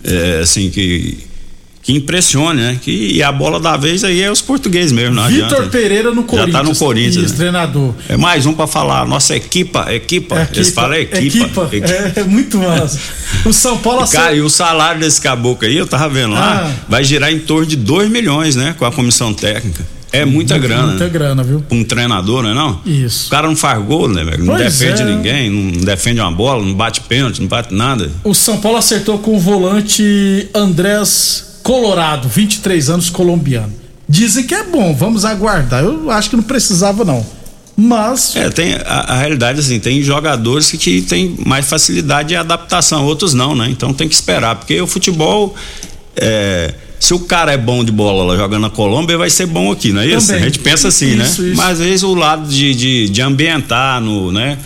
É, 0.04 0.40
assim, 0.42 0.70
que. 0.70 1.18
Que 1.84 1.92
impressione, 1.92 2.62
né? 2.62 2.78
Que, 2.80 2.90
e 3.12 3.22
a 3.22 3.30
bola 3.30 3.60
da 3.60 3.76
vez 3.76 4.02
aí 4.04 4.22
é 4.22 4.32
os 4.32 4.40
portugueses 4.40 4.90
mesmo, 4.90 5.14
não 5.14 5.26
Vitor 5.28 5.44
adianta. 5.52 5.68
Pereira 5.68 6.14
no 6.14 6.24
Corinthians. 6.24 6.52
Já 6.54 6.58
tá 6.58 6.64
no 6.66 6.74
Corinthians. 6.74 7.16
Isso, 7.26 7.32
né? 7.34 7.38
treinador. 7.38 7.94
É 8.08 8.16
mais 8.16 8.46
um 8.46 8.54
pra 8.54 8.66
falar, 8.66 9.06
nossa 9.06 9.36
equipa, 9.36 9.92
equipa. 9.92 10.48
Eles 10.54 10.70
falam 10.70 10.96
equipa. 10.96 11.68
É, 11.72 12.20
é 12.20 12.24
muito 12.24 12.56
massa. 12.56 12.98
O 13.44 13.52
São 13.52 13.76
Paulo 13.76 14.02
E, 14.06 14.10
Cara, 14.10 14.34
e 14.34 14.40
o 14.40 14.48
salário 14.48 14.98
desse 15.00 15.20
caboclo 15.20 15.68
aí, 15.68 15.76
eu 15.76 15.86
tava 15.86 16.08
vendo 16.08 16.32
lá, 16.32 16.66
Ah. 16.66 16.72
vai 16.88 17.04
girar 17.04 17.30
em 17.30 17.38
torno 17.38 17.66
de 17.66 17.76
2 17.76 18.10
milhões, 18.10 18.56
né? 18.56 18.74
Com 18.78 18.86
a 18.86 18.90
comissão 18.90 19.34
técnica. 19.34 19.86
É 20.10 20.24
muita 20.24 20.56
grana. 20.56 20.86
Muita 20.86 21.04
né? 21.04 21.10
grana, 21.10 21.42
viu? 21.42 21.60
Pra 21.60 21.76
um 21.76 21.84
treinador, 21.84 22.44
não 22.44 22.50
é 22.50 22.54
não? 22.54 22.80
Isso. 22.86 23.26
O 23.26 23.30
cara 23.30 23.46
não 23.46 23.56
faz 23.56 23.84
gol, 23.84 24.08
né, 24.08 24.24
velho? 24.24 24.44
Não 24.44 24.54
Pois 24.54 24.78
defende 24.78 25.02
é. 25.02 25.04
ninguém, 25.04 25.50
não 25.50 25.84
defende 25.84 26.20
uma 26.20 26.30
bola, 26.30 26.64
não 26.64 26.72
bate 26.72 27.00
pênalti, 27.02 27.40
não 27.42 27.48
bate 27.48 27.74
nada. 27.74 28.10
O 28.22 28.32
São 28.32 28.58
Paulo 28.58 28.78
acertou 28.78 29.18
com 29.18 29.36
o 29.36 29.40
volante 29.40 30.48
Andrés 30.54 31.53
Colorado, 31.64 32.28
23 32.28 32.90
anos, 32.90 33.10
colombiano. 33.10 33.72
Dizem 34.08 34.44
que 34.44 34.54
é 34.54 34.62
bom, 34.62 34.94
vamos 34.94 35.24
aguardar. 35.24 35.82
Eu 35.82 36.08
acho 36.12 36.30
que 36.30 36.36
não 36.36 36.44
precisava, 36.44 37.04
não. 37.04 37.26
Mas. 37.76 38.36
É, 38.36 38.48
tem 38.50 38.74
a, 38.74 39.14
a 39.14 39.16
realidade 39.16 39.58
assim, 39.58 39.80
tem 39.80 40.00
jogadores 40.00 40.70
que, 40.70 40.78
que 40.78 41.02
tem 41.02 41.34
mais 41.44 41.66
facilidade 41.66 42.28
de 42.28 42.36
adaptação, 42.36 43.04
outros 43.04 43.34
não, 43.34 43.56
né? 43.56 43.68
Então 43.68 43.92
tem 43.92 44.08
que 44.08 44.14
esperar, 44.14 44.54
porque 44.54 44.80
o 44.80 44.86
futebol 44.86 45.56
é, 46.16 46.74
se 47.00 47.12
o 47.12 47.20
cara 47.20 47.52
é 47.52 47.58
bom 47.58 47.84
de 47.84 47.92
bola 47.92 48.24
lá 48.24 48.36
jogando 48.36 48.62
na 48.62 48.70
Colômbia, 48.70 49.18
vai 49.18 49.28
ser 49.28 49.46
bom 49.46 49.70
aqui, 49.70 49.92
não 49.92 50.00
é 50.00 50.06
isso? 50.06 50.28
Também. 50.28 50.42
A 50.42 50.44
gente 50.46 50.58
pensa 50.60 50.88
assim, 50.88 51.18
Isso, 51.18 51.42
né? 51.42 51.48
isso. 51.48 51.56
Mas 51.56 51.72
às 51.72 51.78
vezes 51.78 52.02
o 52.02 52.14
lado 52.14 52.48
de, 52.48 52.74
de, 52.74 53.08
de 53.08 53.22
ambientar 53.22 54.00
no, 54.00 54.32
né? 54.32 54.58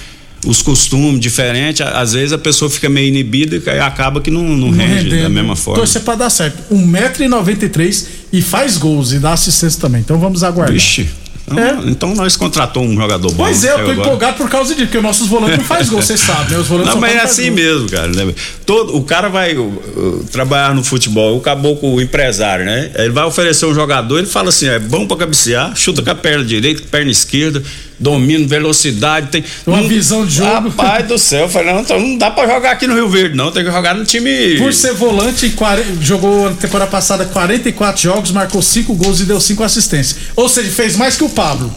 Os 0.46 0.62
costumes 0.62 1.20
diferentes, 1.20 1.84
às 1.84 2.12
vezes 2.12 2.32
a 2.32 2.38
pessoa 2.38 2.70
fica 2.70 2.88
meio 2.88 3.08
inibida 3.08 3.56
e 3.56 3.80
acaba 3.80 4.20
que 4.20 4.30
não, 4.30 4.42
não, 4.42 4.70
rende 4.70 5.08
da 5.10 5.16
rendendo. 5.16 5.30
mesma 5.30 5.56
forma. 5.56 5.80
Torcer 5.80 6.02
pra 6.02 6.14
dar 6.14 6.30
certo. 6.30 6.62
1,93m 6.72 8.06
e 8.32 8.40
faz 8.40 8.76
gols 8.76 9.12
e 9.12 9.18
dá 9.18 9.32
assistência 9.32 9.80
também. 9.80 10.00
Então 10.00 10.18
vamos 10.18 10.44
aguardar. 10.44 10.72
Vixe. 10.72 11.08
Então, 11.50 11.88
então 11.88 12.14
nós 12.14 12.36
contratou 12.36 12.84
um 12.84 12.94
jogador 12.94 13.32
bom. 13.32 13.44
Pois 13.44 13.64
é, 13.64 13.72
eu 13.72 13.76
tô 13.76 13.80
agora. 13.90 14.00
empolgado 14.00 14.36
por 14.36 14.50
causa 14.50 14.74
disso, 14.74 14.86
porque 14.86 14.98
os 14.98 15.02
nossos 15.02 15.28
volantes 15.28 15.58
não 15.58 15.64
faz 15.64 15.88
gol, 15.88 16.02
vocês 16.02 16.20
sabem, 16.20 16.50
né? 16.50 16.58
Os 16.58 16.66
volantes 16.66 16.92
Não, 16.92 17.00
mas 17.00 17.14
é 17.14 17.20
assim 17.20 17.46
gol. 17.46 17.54
mesmo, 17.54 17.88
cara. 17.88 18.08
né? 18.08 18.34
Todo, 18.66 18.96
o 18.96 19.02
cara 19.02 19.28
vai 19.28 19.56
uh, 19.56 20.24
trabalhar 20.30 20.74
no 20.74 20.84
futebol, 20.84 21.36
o 21.36 21.40
caboclo, 21.40 21.94
o 21.94 22.00
empresário, 22.00 22.64
né? 22.66 22.90
Ele 22.94 23.10
vai 23.10 23.24
oferecer 23.24 23.64
um 23.66 23.74
jogador, 23.74 24.18
ele 24.18 24.26
fala 24.26 24.50
assim: 24.50 24.68
é 24.68 24.78
bom 24.78 25.06
pra 25.06 25.16
cabecear, 25.16 25.74
chuta 25.74 26.02
com 26.02 26.10
a 26.10 26.14
perna 26.14 26.44
direita, 26.44 26.82
perna 26.90 27.10
esquerda, 27.10 27.62
domínio, 27.98 28.46
velocidade, 28.46 29.28
tem. 29.28 29.44
Uma 29.66 29.82
visão 29.82 30.24
de 30.24 30.36
jogo. 30.36 30.68
Rapaz 30.68 31.06
do 31.06 31.18
céu, 31.18 31.42
eu 31.42 31.48
falei, 31.48 31.72
não, 31.72 31.80
então 31.80 31.98
não 31.98 32.16
dá 32.16 32.30
pra 32.30 32.46
jogar 32.46 32.72
aqui 32.72 32.86
no 32.86 32.94
Rio 32.94 33.08
Verde, 33.08 33.36
não. 33.36 33.50
Tem 33.50 33.64
que 33.64 33.70
jogar 33.70 33.94
no 33.94 34.04
time. 34.04 34.56
Por 34.58 34.72
ser 34.72 34.94
volante, 34.94 35.54
jogou 36.00 36.50
na 36.50 36.56
temporada 36.56 36.90
passada 36.90 37.24
44 37.24 38.00
jogos, 38.00 38.30
marcou 38.30 38.62
5 38.62 38.94
gols 38.94 39.20
e 39.20 39.24
deu 39.24 39.40
5 39.40 39.62
assistências. 39.62 40.18
Ou 40.36 40.48
seja, 40.48 40.70
fez 40.70 40.96
mais 40.96 41.16
que 41.16 41.24
o 41.24 41.28
Pablo. 41.28 41.74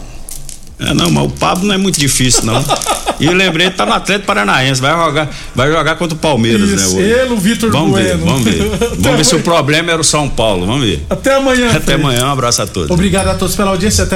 É, 0.82 0.96
não, 0.96 1.12
mas 1.12 1.26
o 1.26 1.30
Pablo 1.30 1.68
não 1.68 1.76
é 1.76 1.78
muito 1.78 2.00
difícil, 2.00 2.44
não. 2.44 2.56
e 3.20 3.28
eu 3.28 3.34
lembrei, 3.34 3.70
tá 3.70 3.86
no 3.86 3.94
Atlético 3.94 4.26
Paranaense, 4.26 4.82
vai 4.82 4.92
jogar, 4.92 5.30
vai 5.54 5.72
jogar 5.72 5.96
contra 5.96 6.16
o 6.16 6.18
Palmeiras, 6.18 6.68
Isso, 6.68 6.96
né? 6.98 7.04
hoje. 7.04 7.12
ele, 7.12 7.34
o 7.34 7.38
Vitor 7.38 7.70
Vamos 7.72 8.00
ver, 8.00 8.18
vamos 8.18 8.44
ver. 8.44 8.64
Até 8.74 8.96
Vamos 8.96 9.18
ver 9.18 9.26
se 9.26 9.36
o 9.36 9.42
problema 9.42 9.92
era 9.92 10.02
o 10.02 10.04
São 10.04 10.28
Paulo, 10.28 10.66
vamos 10.66 10.84
ver. 10.84 11.06
Até 11.08 11.36
amanhã. 11.36 11.68
Até 11.70 11.82
Fred. 11.82 12.02
amanhã, 12.02 12.26
um 12.26 12.32
abraço 12.32 12.64
a 12.64 12.68
todos. 12.68 12.90
Obrigado 12.90 13.28
a 13.28 13.36
todos 13.36 13.56
pela 13.56 13.70
audiência. 13.70 14.06
Até 14.06 14.10